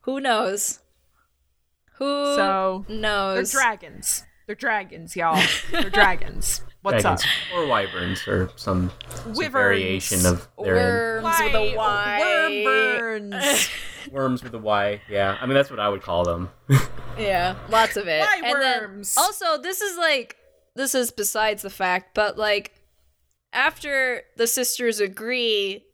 [0.00, 0.80] Who knows?
[1.98, 4.24] Who So they're dragons.
[4.46, 5.40] They're dragons, y'all.
[5.70, 6.62] They're dragons.
[6.82, 7.22] What's Dragons.
[7.22, 7.28] up?
[7.58, 8.90] Or wyverns, or some,
[9.24, 12.18] some variation of their Worms with a Y.
[12.20, 12.64] Worm
[13.30, 13.68] burns.
[14.12, 15.00] worms with a Y.
[15.08, 16.50] Yeah, I mean that's what I would call them.
[17.18, 18.20] Yeah, lots of it.
[18.20, 19.14] Why and then worms?
[19.18, 20.36] also, this is like
[20.74, 22.72] this is besides the fact, but like
[23.52, 25.84] after the sisters agree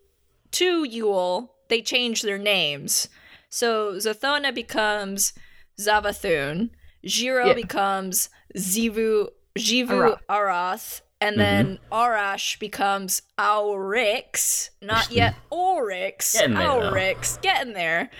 [0.52, 3.08] to Yul, they change their names.
[3.50, 5.32] So Zathona becomes
[5.80, 6.70] Zavathun,
[7.04, 7.54] Jiro Yeah.
[7.54, 9.28] becomes Xivu
[9.58, 10.20] Jivu Arath.
[10.30, 16.34] Arath, and then Aurash becomes Auryx, not yet Oryx.
[16.34, 16.90] Getting there, though.
[16.92, 18.10] Auryx, getting there.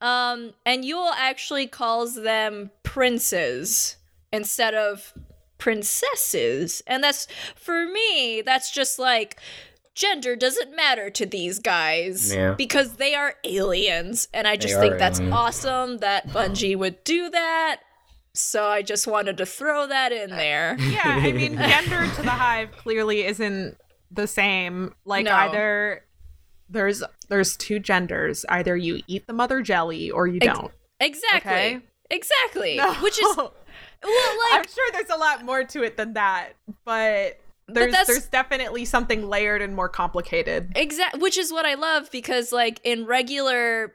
[0.00, 3.96] Um, and Yul actually calls them princes
[4.32, 5.12] instead of
[5.58, 6.82] princesses.
[6.86, 9.38] And that's, for me, that's just like,
[9.94, 12.52] gender doesn't matter to these guys Yeah.
[12.52, 14.28] because they are aliens.
[14.34, 15.34] And I just are think that's aliens.
[15.34, 17.80] awesome that Bungie would do that.
[18.38, 20.76] So I just wanted to throw that in uh, there.
[20.80, 23.76] yeah, I mean, gender to the hive clearly isn't
[24.10, 24.94] the same.
[25.04, 25.32] Like No.
[25.32, 26.04] either
[26.68, 28.44] there's there's two genders.
[28.48, 30.72] Either you eat the mother jelly or you don't.
[31.00, 31.52] Exactly.
[31.52, 31.80] Okay.
[32.10, 32.78] Exactly.
[33.02, 33.52] Which is well,
[34.04, 36.52] like I'm sure there's a lot more to it than that,
[36.84, 40.72] but there's there's definitely something layered and more complicated.
[40.76, 43.92] Exactly, which is what I love because like in regular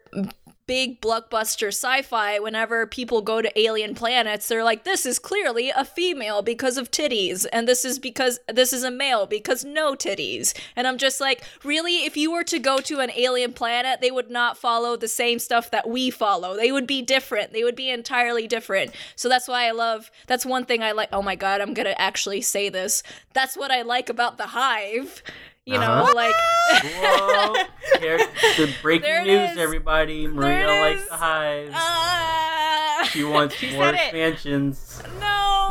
[0.72, 5.84] big blockbuster sci-fi whenever people go to alien planets they're like this is clearly a
[5.84, 10.58] female because of titties and this is because this is a male because no titties.
[10.78, 12.06] And i'm just like really?
[12.06, 15.40] If you were to go to an alien planet they would not follow the same
[15.40, 16.56] stuff that we follow.
[16.56, 17.52] They would be different.
[17.52, 18.92] They would be entirely different.
[19.18, 21.96] So that's why i love that's one thing i like oh my god i'm gonna
[21.98, 23.04] actually say this.
[23.34, 25.22] That's what i like about the hive
[25.66, 26.14] you know Uh-huh.
[26.16, 26.36] like
[26.84, 27.54] Whoa!
[28.00, 28.18] Here,
[28.58, 29.58] the breaking There news, is.
[29.58, 30.28] everybody.
[30.28, 31.10] Maria it likes is.
[31.10, 31.72] the hives.
[31.76, 35.02] Ah, she wants She more said expansions.
[35.20, 35.70] no.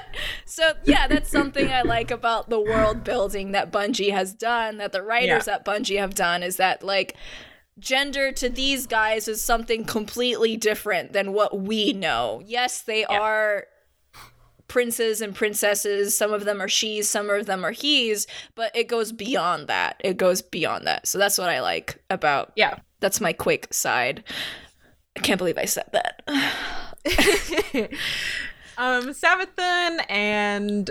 [0.46, 4.92] so yeah, that's something I like about the world building that Bungie has done, that
[4.92, 5.54] the writers Yeah.
[5.56, 7.14] at Bungie have done, is that like
[7.78, 12.42] gender to these guys is something completely different than what we know.
[12.46, 13.66] Yes, they are
[14.72, 16.16] princes and princesses.
[16.16, 20.00] Some of them are she's, some of them are he's, but it goes beyond that.
[20.02, 21.06] It goes beyond that.
[21.06, 22.78] So that's what I like about Yeah.
[23.00, 24.24] that's my quick side.
[25.14, 26.22] I can't believe I said that.
[28.78, 30.90] um Savathun and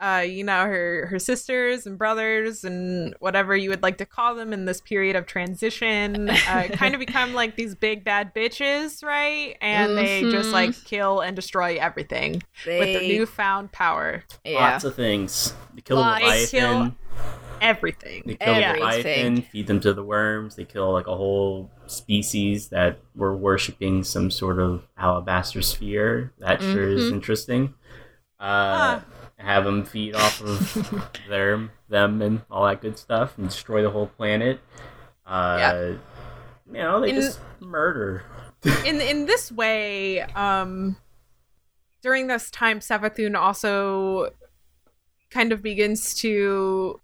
[0.00, 4.34] uh you know her her sisters and brothers and whatever you would like to call
[4.34, 9.04] them in this period of transition uh kind of become like these big bad bitches
[9.04, 10.52] right and they just Mhm.
[10.52, 14.72] like kill and destroy everything with their newfound power Yeah.
[14.72, 15.54] Lots of things.
[15.74, 16.20] They kill the Lots.
[16.22, 16.96] They kill Leviathan.
[17.60, 18.84] everything They kill the Everything.
[18.86, 20.56] Leviathan, feed them to the worms.
[20.56, 26.32] They kill like a whole species that were worshipping some sort of alabaster sphere.
[26.38, 27.12] That sure is Mhm.
[27.12, 27.74] interesting.
[28.38, 29.00] Uh,
[29.40, 33.90] Have them feed off of their them and all that good stuff, and destroy the
[33.90, 34.60] whole planet.
[35.26, 35.82] Uh, Yeah.
[36.66, 38.22] You know, they In- just murder.
[38.84, 40.96] in in this way um
[42.02, 44.30] during this time Savathun also
[45.30, 47.00] kind of begins to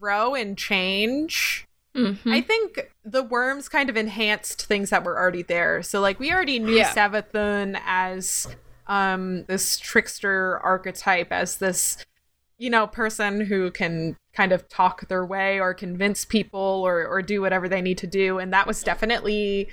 [0.00, 1.66] grow and change
[1.96, 2.18] Mhm.
[2.32, 5.82] I think the worms kind of enhanced things that were already there.
[5.82, 6.94] So like we already knew Yeah.
[6.94, 8.46] Savathun as
[8.88, 12.04] um this trickster archetype, as this
[12.58, 17.22] you know person who can kind of talk their way or convince people or or
[17.22, 19.68] do whatever they need to do, and that was definitely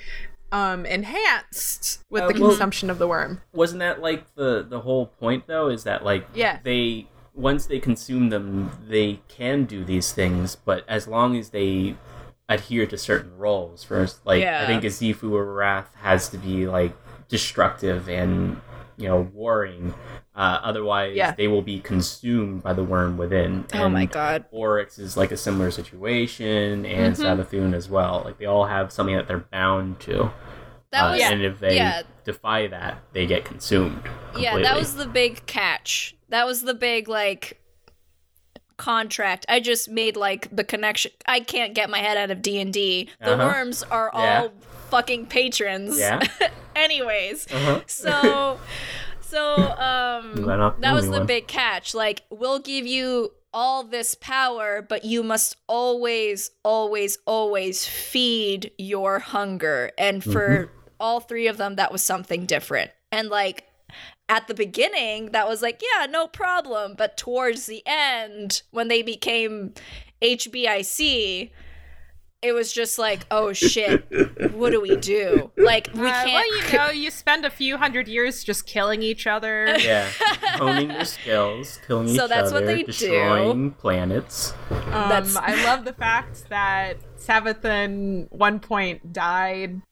[0.52, 3.40] um enhanced with Uh, the well- consumption of the worm.
[3.52, 5.68] Wasn't that like the the whole point though?
[5.68, 6.58] Is that like Yeah.
[6.62, 11.96] they once they consume them, they can do these things, but as long as they
[12.48, 13.82] adhere to certain roles.
[13.82, 14.62] First, like Yeah.
[14.62, 16.96] I think a Xivu Arath has to be like
[17.28, 18.60] destructive and
[18.98, 19.94] you know warring.
[20.34, 21.32] Uh, otherwise, Yeah.
[21.32, 23.64] they will be consumed by the worm within.
[23.74, 24.44] Oh my god.
[24.50, 27.22] Oryx is like a similar situation, and Mhm.
[27.44, 28.22] Savathun as well.
[28.24, 30.30] Like they all have something that they're bound to.
[30.92, 32.02] That Uh, was and if they yeah.
[32.24, 34.02] defy that, they get consumed.
[34.36, 36.14] Yeah, that was the big catch.
[36.28, 37.60] That was the big like
[38.76, 39.46] contract.
[39.48, 41.12] I just made like the connection.
[41.26, 43.08] I can't get my head out of D and D.
[43.20, 43.44] The Uh-huh.
[43.46, 44.40] worms are Yeah.
[44.42, 44.52] all
[44.90, 45.98] fucking patrons.
[45.98, 46.20] Yeah.
[46.76, 47.80] Anyways, Uh-huh.
[47.86, 48.58] so
[49.20, 51.26] so um You're not the that was the one.
[51.26, 51.94] big catch.
[51.94, 59.18] Like we'll give you all this power, but you must always, always, always feed your
[59.18, 59.90] hunger.
[59.96, 60.72] And for Mm-hmm.
[61.00, 62.90] all three of them, that was something different.
[63.10, 63.64] And like
[64.28, 66.96] at the beginning, that was like, yeah, no problem.
[66.98, 69.72] But towards the end, when they became
[70.20, 71.50] HBIC,
[72.42, 74.04] it was just like, oh shit,
[74.52, 75.50] what do we do?
[75.56, 76.32] Like, we Uh, can't.
[76.32, 79.76] well, you know, you spend a few hundred years just killing each other.
[79.78, 80.08] yeah,
[80.56, 82.86] honing your skills, killing So each that's other, what they do.
[82.86, 84.52] destroying planets.
[84.70, 89.82] Um, That's- I love the fact that Savathun one point died.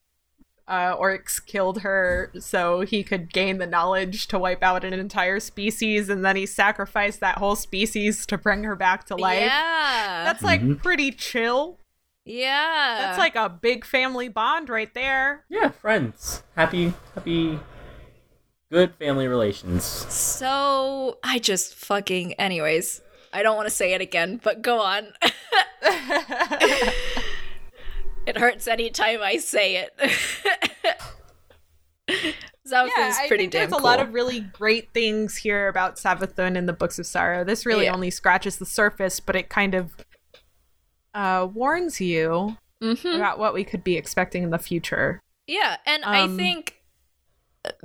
[0.66, 5.38] Uh, Oryx killed her so he could gain the knowledge to wipe out an entire
[5.38, 9.40] species, and then he sacrificed that whole species to bring her back to life.
[9.42, 10.22] Yeah.
[10.24, 10.82] That's like Mhm.
[10.82, 11.78] pretty chill.
[12.24, 12.96] Yeah.
[13.00, 15.44] That's like a big family bond right there.
[15.48, 17.58] Yeah, friends, happy, happy,
[18.70, 19.84] good family relations.
[19.84, 23.00] So I just fucking anyways.
[23.32, 25.08] I don't want to say it again, but go on.
[28.26, 29.90] it hurts anytime I say it.
[32.66, 33.80] Zavathun's yeah, I pretty think damn there's cool.
[33.80, 37.44] a lot of really great things here about Savathun in the Books of Sorrow.
[37.44, 37.92] This really Yeah.
[37.94, 39.92] only scratches the surface, but it kind of
[41.14, 43.16] uh, warns you Mhm.
[43.16, 45.22] about what we could be expecting in the future.
[45.46, 46.80] Yeah, and I Um, think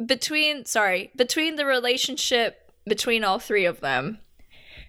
[0.06, 4.20] between sorry, between the relationship between all three of them,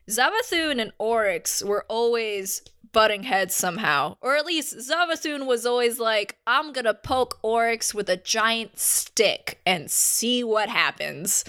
[0.09, 2.63] Zavathun and Oryx were always
[2.93, 4.17] butting heads somehow.
[4.21, 9.61] Or at least Zavathun was always like, I'm gonna poke Oryx with a giant stick
[9.67, 11.45] and see what happens.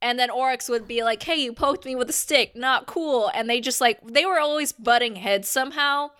[0.00, 3.30] And then Oryx would be like, hey, you poked me with a stick, not cool.
[3.34, 6.10] And they just like, they were always butting heads somehow.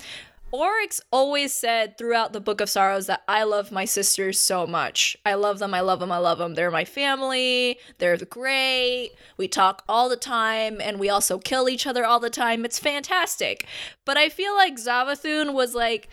[0.51, 5.15] Oryx always said throughout the Book of Sorrows that I love my sisters so much.
[5.27, 6.55] I love them, I love them, I love them.
[6.55, 9.11] They're my family, they're great.
[9.37, 12.65] We talk all the time, and we also kill each other all the time.
[12.65, 13.67] It's fantastic.
[14.07, 16.09] But I feel like Zavathun was like,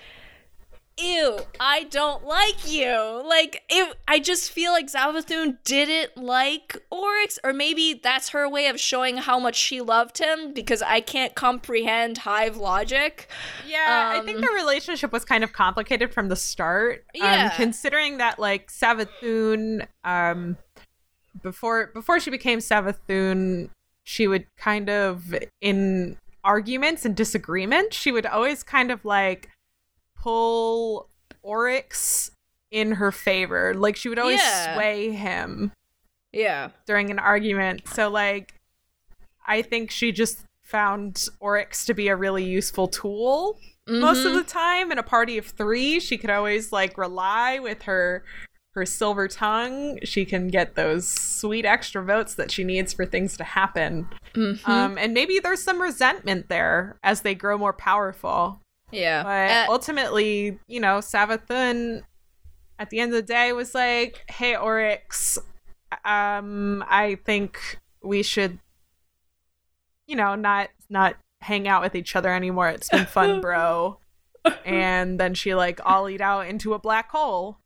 [0.97, 3.21] Ew, I don't like you.
[3.27, 8.67] Like, it, I just feel like Zavathun didn't like Oryx, or maybe that's her way
[8.67, 13.29] of showing how much she loved him because I can't comprehend hive logic.
[13.67, 17.03] Yeah, I think Um, the relationship was kind of complicated from the start.
[17.13, 17.49] Yeah.
[17.51, 20.57] Um, considering that like Savathun, um,
[21.43, 23.69] before before she became Savathun,
[24.03, 29.49] she would kind of in arguments and disagreements, she would always kind of like
[30.25, 31.07] pull
[31.43, 32.31] Oryx
[32.71, 33.73] in her favor.
[33.75, 34.73] Like she would always Yeah.
[34.75, 35.71] sway him
[36.33, 36.69] Yeah.
[36.87, 37.87] during an argument.
[37.87, 38.55] So like
[39.47, 44.37] I think she just found Oryx to be a really useful tool most of Mhm.
[44.37, 48.23] the time in a party of 3 she could always like rely with her
[48.73, 53.37] her silver tongue she can get those sweet extra votes that she needs for things
[53.37, 54.67] to happen Mhm.
[54.67, 58.59] um and maybe there's some resentment there as they grow more powerful
[58.95, 59.23] yeah.
[59.23, 62.03] but Uh, ultimately, you know, Savathun
[62.79, 65.37] at the end of the day was like, "Hey Oryx,
[66.03, 68.59] um I think we should
[70.07, 72.69] you know, not not hang out with each other anymore.
[72.69, 73.99] It's been fun, bro."
[74.63, 77.57] and then she like ollied out into a black hole.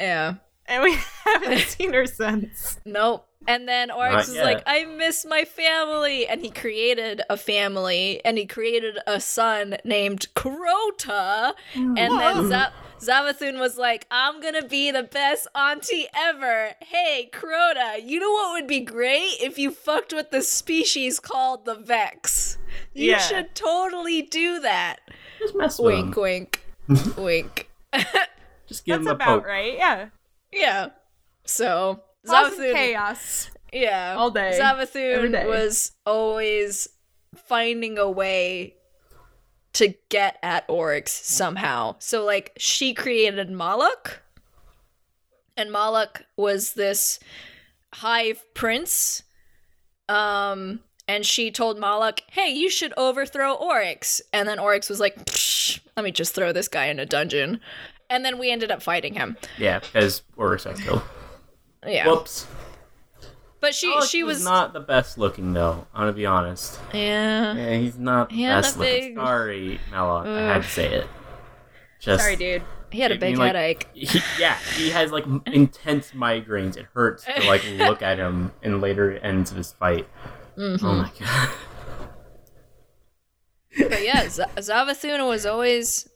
[0.00, 0.34] yeah.
[0.66, 2.80] And we haven't seen her since.
[2.84, 3.28] Nope.
[3.46, 6.26] And then Oryx Not is like, I miss my family.
[6.26, 11.54] And he created a family and he created a son named Crota.
[11.74, 11.98] Mm.
[11.98, 12.48] And then Whoa.
[12.48, 16.70] Z- Zavathun was like, I'm gonna be the best auntie ever.
[16.80, 21.66] Hey, Crota, you know what would be great if you fucked with the species called
[21.66, 22.56] the Vex?
[22.94, 23.18] You Yeah.
[23.18, 25.00] should totally do that.
[25.38, 26.22] Just mess with Wink, them.
[26.22, 26.60] wink,
[27.18, 27.70] wink.
[28.66, 29.46] Just give That's them a about poke.
[29.46, 29.74] right.
[29.76, 30.06] Yeah.
[30.52, 30.88] Yeah.
[31.44, 33.50] So Cause Zavathun, chaos.
[33.72, 35.46] yeah, all day, every Zavathun day.
[35.46, 36.88] was always
[37.48, 38.74] finding a way
[39.74, 41.96] to get at Oryx somehow.
[41.98, 44.18] So like she created Malok,
[45.56, 47.18] and Malok was this
[47.92, 49.22] hive prince.
[50.08, 55.24] Um, and she told Malok, "Hey, you should overthrow Oryx." And then Oryx was like,
[55.26, 57.60] Psh, "Let me just throw this guy in a dungeon."
[58.10, 59.36] And then we ended up fighting him.
[59.58, 61.02] Yeah, because Oryx got killed.
[61.86, 62.46] Yeah, Whoops.
[63.60, 65.86] but she she was, not the best looking though.
[65.94, 66.78] I'm gonna be honest.
[66.92, 67.54] yeah.
[67.54, 69.00] Yeah, he's not the He had best a looking.
[69.14, 70.26] big- Sorry, Malok.
[70.26, 71.06] I had to say it.
[72.00, 72.62] Just Sorry, dude.
[72.90, 73.88] He had a I big mean, like, headache.
[73.92, 76.76] He, yeah, he has like m- intense migraines.
[76.76, 80.06] It hurts to like look at him in later ends of his fight.
[80.56, 80.86] Mm-hmm.
[80.86, 81.50] Oh my god.
[83.76, 86.08] But yeah, Z- Zavathuna was always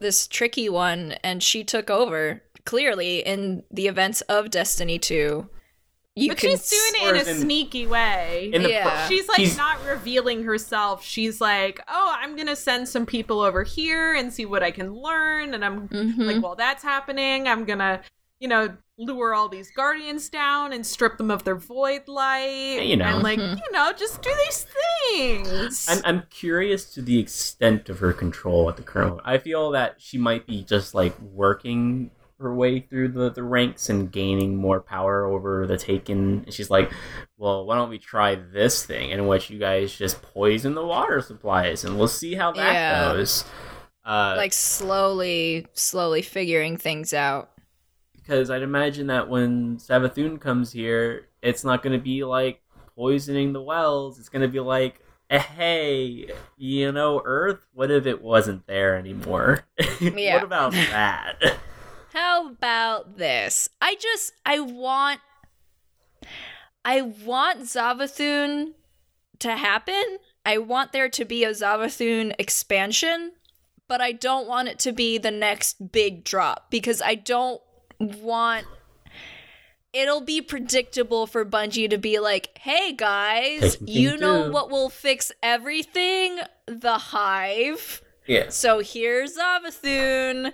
[0.00, 5.48] this tricky one, and she took over clearly in the events of Destiny 2.
[6.14, 8.50] You But can she's doing it in a in- sneaky way.
[8.52, 9.08] In the pro- Yeah.
[9.08, 11.02] She's like She's- not revealing herself.
[11.02, 14.92] She's like, "Oh, I'm gonna send some people over here and see what I can
[14.94, 16.18] learn." And I'm Mhm.
[16.18, 18.02] like, "While that's happening, I'm gonna,
[18.40, 22.94] you know, lure all these guardians down and strip them of their void light, you
[22.96, 23.06] know.
[23.06, 23.56] and like, Mhm.
[23.56, 24.66] you know, just do these
[25.08, 29.26] things." I'm I'm curious to the extent of her control at the current moment.
[29.26, 32.10] I feel that she might be just like working
[32.42, 36.42] her way through the, the ranks and gaining more power over the Taken.
[36.44, 36.92] And she's like,
[37.38, 41.20] well, why don't we try this thing in which you guys just poison the water
[41.20, 43.12] supplies and we'll see how that Yeah.
[43.14, 43.44] goes.
[44.04, 47.50] Uh, like slowly, slowly figuring things out.
[48.14, 52.60] because I'd imagine that when Savathun comes here, it's not going to be like
[52.94, 54.18] poisoning the wells.
[54.18, 58.96] It's going to be like, eh, hey, you know, Earth, what if it wasn't there
[58.96, 59.64] anymore?
[60.00, 60.34] Yeah.
[60.34, 61.38] what about that?
[62.12, 63.70] How about this?
[63.80, 65.20] I just I want
[66.84, 68.72] I want Zavathun
[69.38, 70.18] to happen.
[70.44, 73.32] I want there to be a Zavathun expansion,
[73.88, 77.62] but I don't want it to be the next big drop because I don't
[77.98, 78.66] want
[79.94, 84.90] it'll be predictable for Bungie to be like, "Hey guys, you know too." what will
[84.90, 86.40] fix everything?
[86.66, 88.54] The hive." yes.
[88.54, 90.52] So here's Zavathun.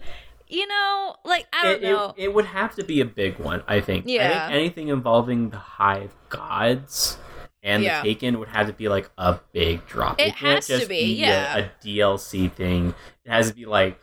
[0.49, 2.15] You know, like I don't It, it- know.
[2.17, 4.07] It, would have to be a big one, I think.
[4.07, 4.47] I Yeah.
[4.49, 7.19] think anything involving the Hive Gods
[7.63, 8.03] and Yeah.
[8.03, 10.19] the Taken would have to be like a big drop.
[10.21, 11.57] It can't has to just be, yeah.
[11.59, 12.95] A, DLC thing.
[13.25, 14.01] It has to be like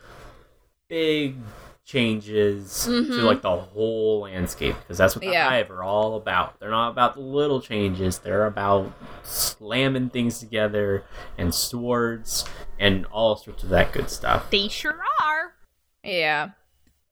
[0.88, 1.36] big
[1.84, 3.22] changes to Mhm.
[3.24, 5.48] like the whole landscape because that's what the Yeah.
[5.48, 6.58] Hive are all about.
[6.60, 8.18] They're not about the little changes.
[8.18, 8.92] They're about
[9.22, 11.04] slamming things together
[11.38, 12.44] and swords
[12.78, 14.50] and all sorts of that good stuff.
[14.50, 15.54] they sure are.
[16.06, 16.50] Yeah.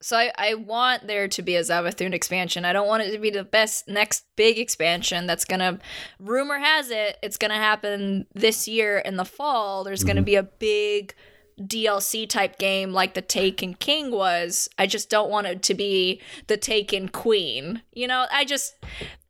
[0.00, 2.66] So I, I want there to be a Zavathun expansion.
[2.66, 5.78] I don't want it to be the best next big expansion that's gonna
[6.20, 9.82] rumor has it it's gonna happen this year in the fall.
[9.82, 10.26] There's gonna Mhm.
[10.26, 11.14] be a big
[11.58, 14.68] DLC type game like the Taken King was.
[14.76, 17.80] I just don't want it to be the Taken Queen.
[17.94, 18.74] You know, I just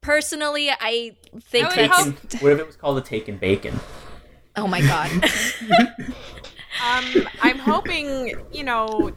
[0.00, 3.78] personally I think I would that's Taken, what if it was called the Taken Bacon?
[4.56, 5.10] Oh my god.
[6.84, 7.04] Um,
[7.40, 9.12] I'm hoping, you know,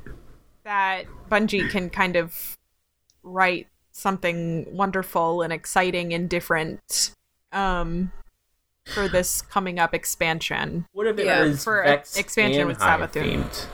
[0.67, 2.57] that Bungie can kind of
[3.23, 7.11] write something wonderful and exciting and different
[7.53, 8.11] um
[8.93, 10.85] for this coming up expansion.
[10.91, 13.23] What if it Yeah, was for Vex expansion and with Hive Savathun.
[13.43, 13.65] themed?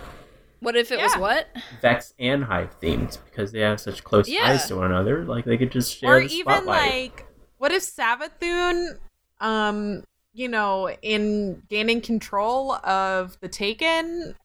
[0.59, 1.47] what if it was what?
[1.81, 4.45] Vex and Hive themed because they have such close Yeah.
[4.45, 5.25] ties to one another.
[5.25, 6.65] Like they could just share or the even spotlight.
[6.91, 7.25] like
[7.57, 8.99] what if Savathun
[9.41, 14.35] um you know in gaining control of the taken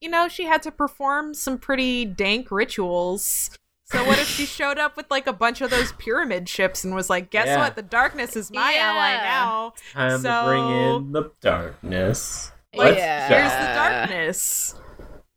[0.00, 3.50] you know she had to perform some pretty dank rituals
[3.84, 6.94] so what if she showed up with like a bunch of those pyramid ships and
[6.94, 7.58] was like guess Yeah.
[7.58, 8.92] what the darkness is my Yeah.
[8.92, 12.52] ally now Time so- to bring in the darkness.
[12.74, 13.28] Like, Let's Yeah.
[13.28, 14.74] here's the darkness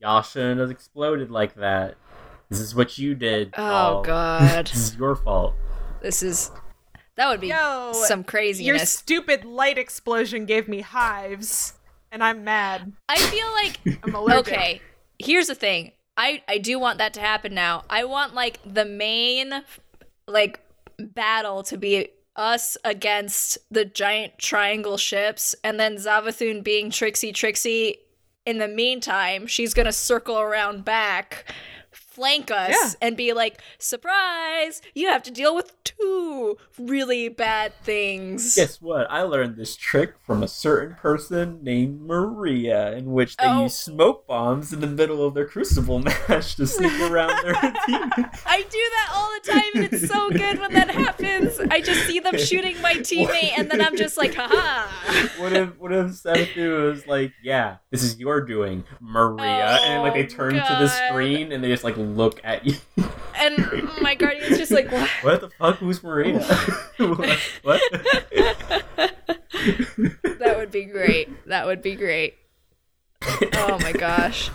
[0.01, 1.95] Y'all shouldn't have exploded like that.
[2.49, 3.53] This is what you did.
[3.57, 4.01] Oh y'all.
[4.03, 4.68] god.
[4.68, 5.53] this is your fault.
[6.01, 6.51] this is
[7.18, 8.66] that would be Yo, some craziness.
[8.66, 11.74] your stupid light explosion gave me hives
[12.12, 14.82] and i'm mad I feel like i'm allergic okay,
[15.20, 15.91] here's the thing.
[16.18, 17.84] I I do want that to happen now.
[17.89, 19.64] I want like the main
[20.28, 20.60] like
[20.97, 27.97] battle to be us against the giant triangle ships and then Zavathun being Trixie Trixie
[28.45, 31.53] in the meantime, she's going to circle around back
[32.20, 32.91] flank us Yeah.
[33.01, 34.82] and be like, "Surprise!
[34.93, 39.07] You have to deal with two really bad things." Guess what?
[39.09, 43.63] I learned this trick from a certain person named Maria, in which they Oh.
[43.63, 47.53] use smoke bombs in the middle of their crucible match to sneak around their
[47.86, 48.09] team.
[48.45, 51.57] I do that all the time, and it's so good when that happens.
[51.72, 54.88] I just see them shooting my teammate, and then I'm just like, haha.
[55.41, 60.13] What if what if Sethu was like, yeah, this is your doing, Maria, and like
[60.15, 62.76] they Oh, turn to the oh, screen and they just like look at you.
[63.36, 65.10] And my guardian's just like, what?
[65.22, 65.78] what the fuck?
[65.78, 66.39] Who's Maria?
[66.97, 67.39] what?
[67.64, 67.82] what?
[70.39, 71.30] that would be great.
[71.47, 72.36] That would be great.
[73.22, 74.49] Oh my gosh.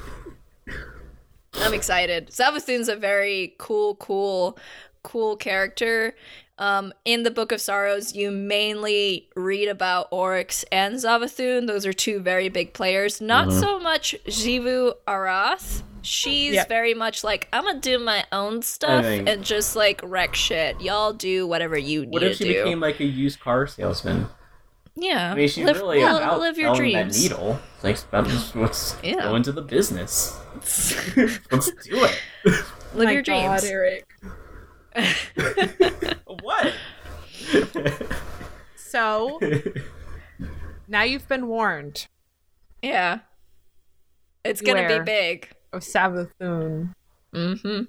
[1.55, 2.29] I'm excited.
[2.31, 4.59] Savathun's a very cool, cool,
[5.03, 6.15] cool character.
[6.59, 11.67] Um, in the Book of Sorrows, you mainly read about Oryx and Zavathun.
[11.67, 13.21] Those are two very big players.
[13.21, 15.83] Not so much Jivu Arath.
[16.05, 16.69] She's Yep.
[16.69, 20.81] very much like, I'm gonna do my own stuff and just like wreck shit.
[20.81, 22.63] Y'all do whatever you need What to if she do.
[22.65, 24.29] became like a used car salesman?
[24.97, 25.33] yeah.
[25.33, 27.17] I mean, she's live, really li- about live your dreams.
[27.17, 27.59] that needle.
[27.77, 29.15] It's like about just what's Yeah.
[29.23, 30.39] go into the business.
[30.55, 32.21] Let's do it.
[32.45, 33.65] live My your God, dreams.
[33.65, 34.07] Eric.
[36.43, 36.73] what?
[38.77, 39.41] So
[40.87, 42.07] now you've been warned
[42.83, 43.21] Yeah.
[44.45, 44.99] It's gonna Beware.
[45.03, 45.49] be big.
[45.75, 46.95] Of Savathun.
[47.35, 47.83] Mm-hmm.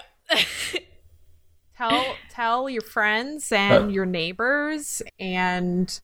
[1.78, 3.88] Tell tell your friends and Uh.
[3.90, 6.00] your neighbors and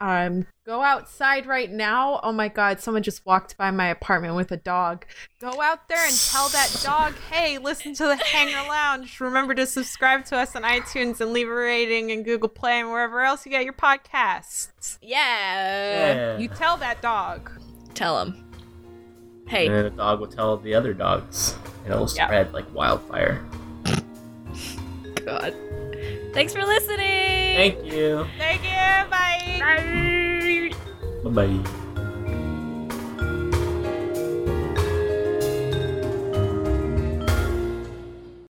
[0.00, 4.52] um go outside right now oh my god someone just walked by my apartment with
[4.52, 5.04] a dog
[5.40, 9.66] go out there and tell that dog hey listen to the hanger lounge remember to
[9.66, 13.44] subscribe to us on itunes and leave a rating in google play and wherever else
[13.44, 16.36] you get your podcasts yeah.
[16.36, 16.38] yeah.
[16.38, 17.50] you tell that dog
[17.94, 18.44] Tell him.
[19.48, 22.26] Hey, And then the dog will tell the other dogs, and it'll Yeah.
[22.26, 23.44] spread like wildfire.
[25.28, 25.54] God.
[26.32, 27.56] Thanks for listening.
[27.56, 28.26] Thank you.
[28.38, 29.58] thank you bye
[31.24, 31.84] Bye bye.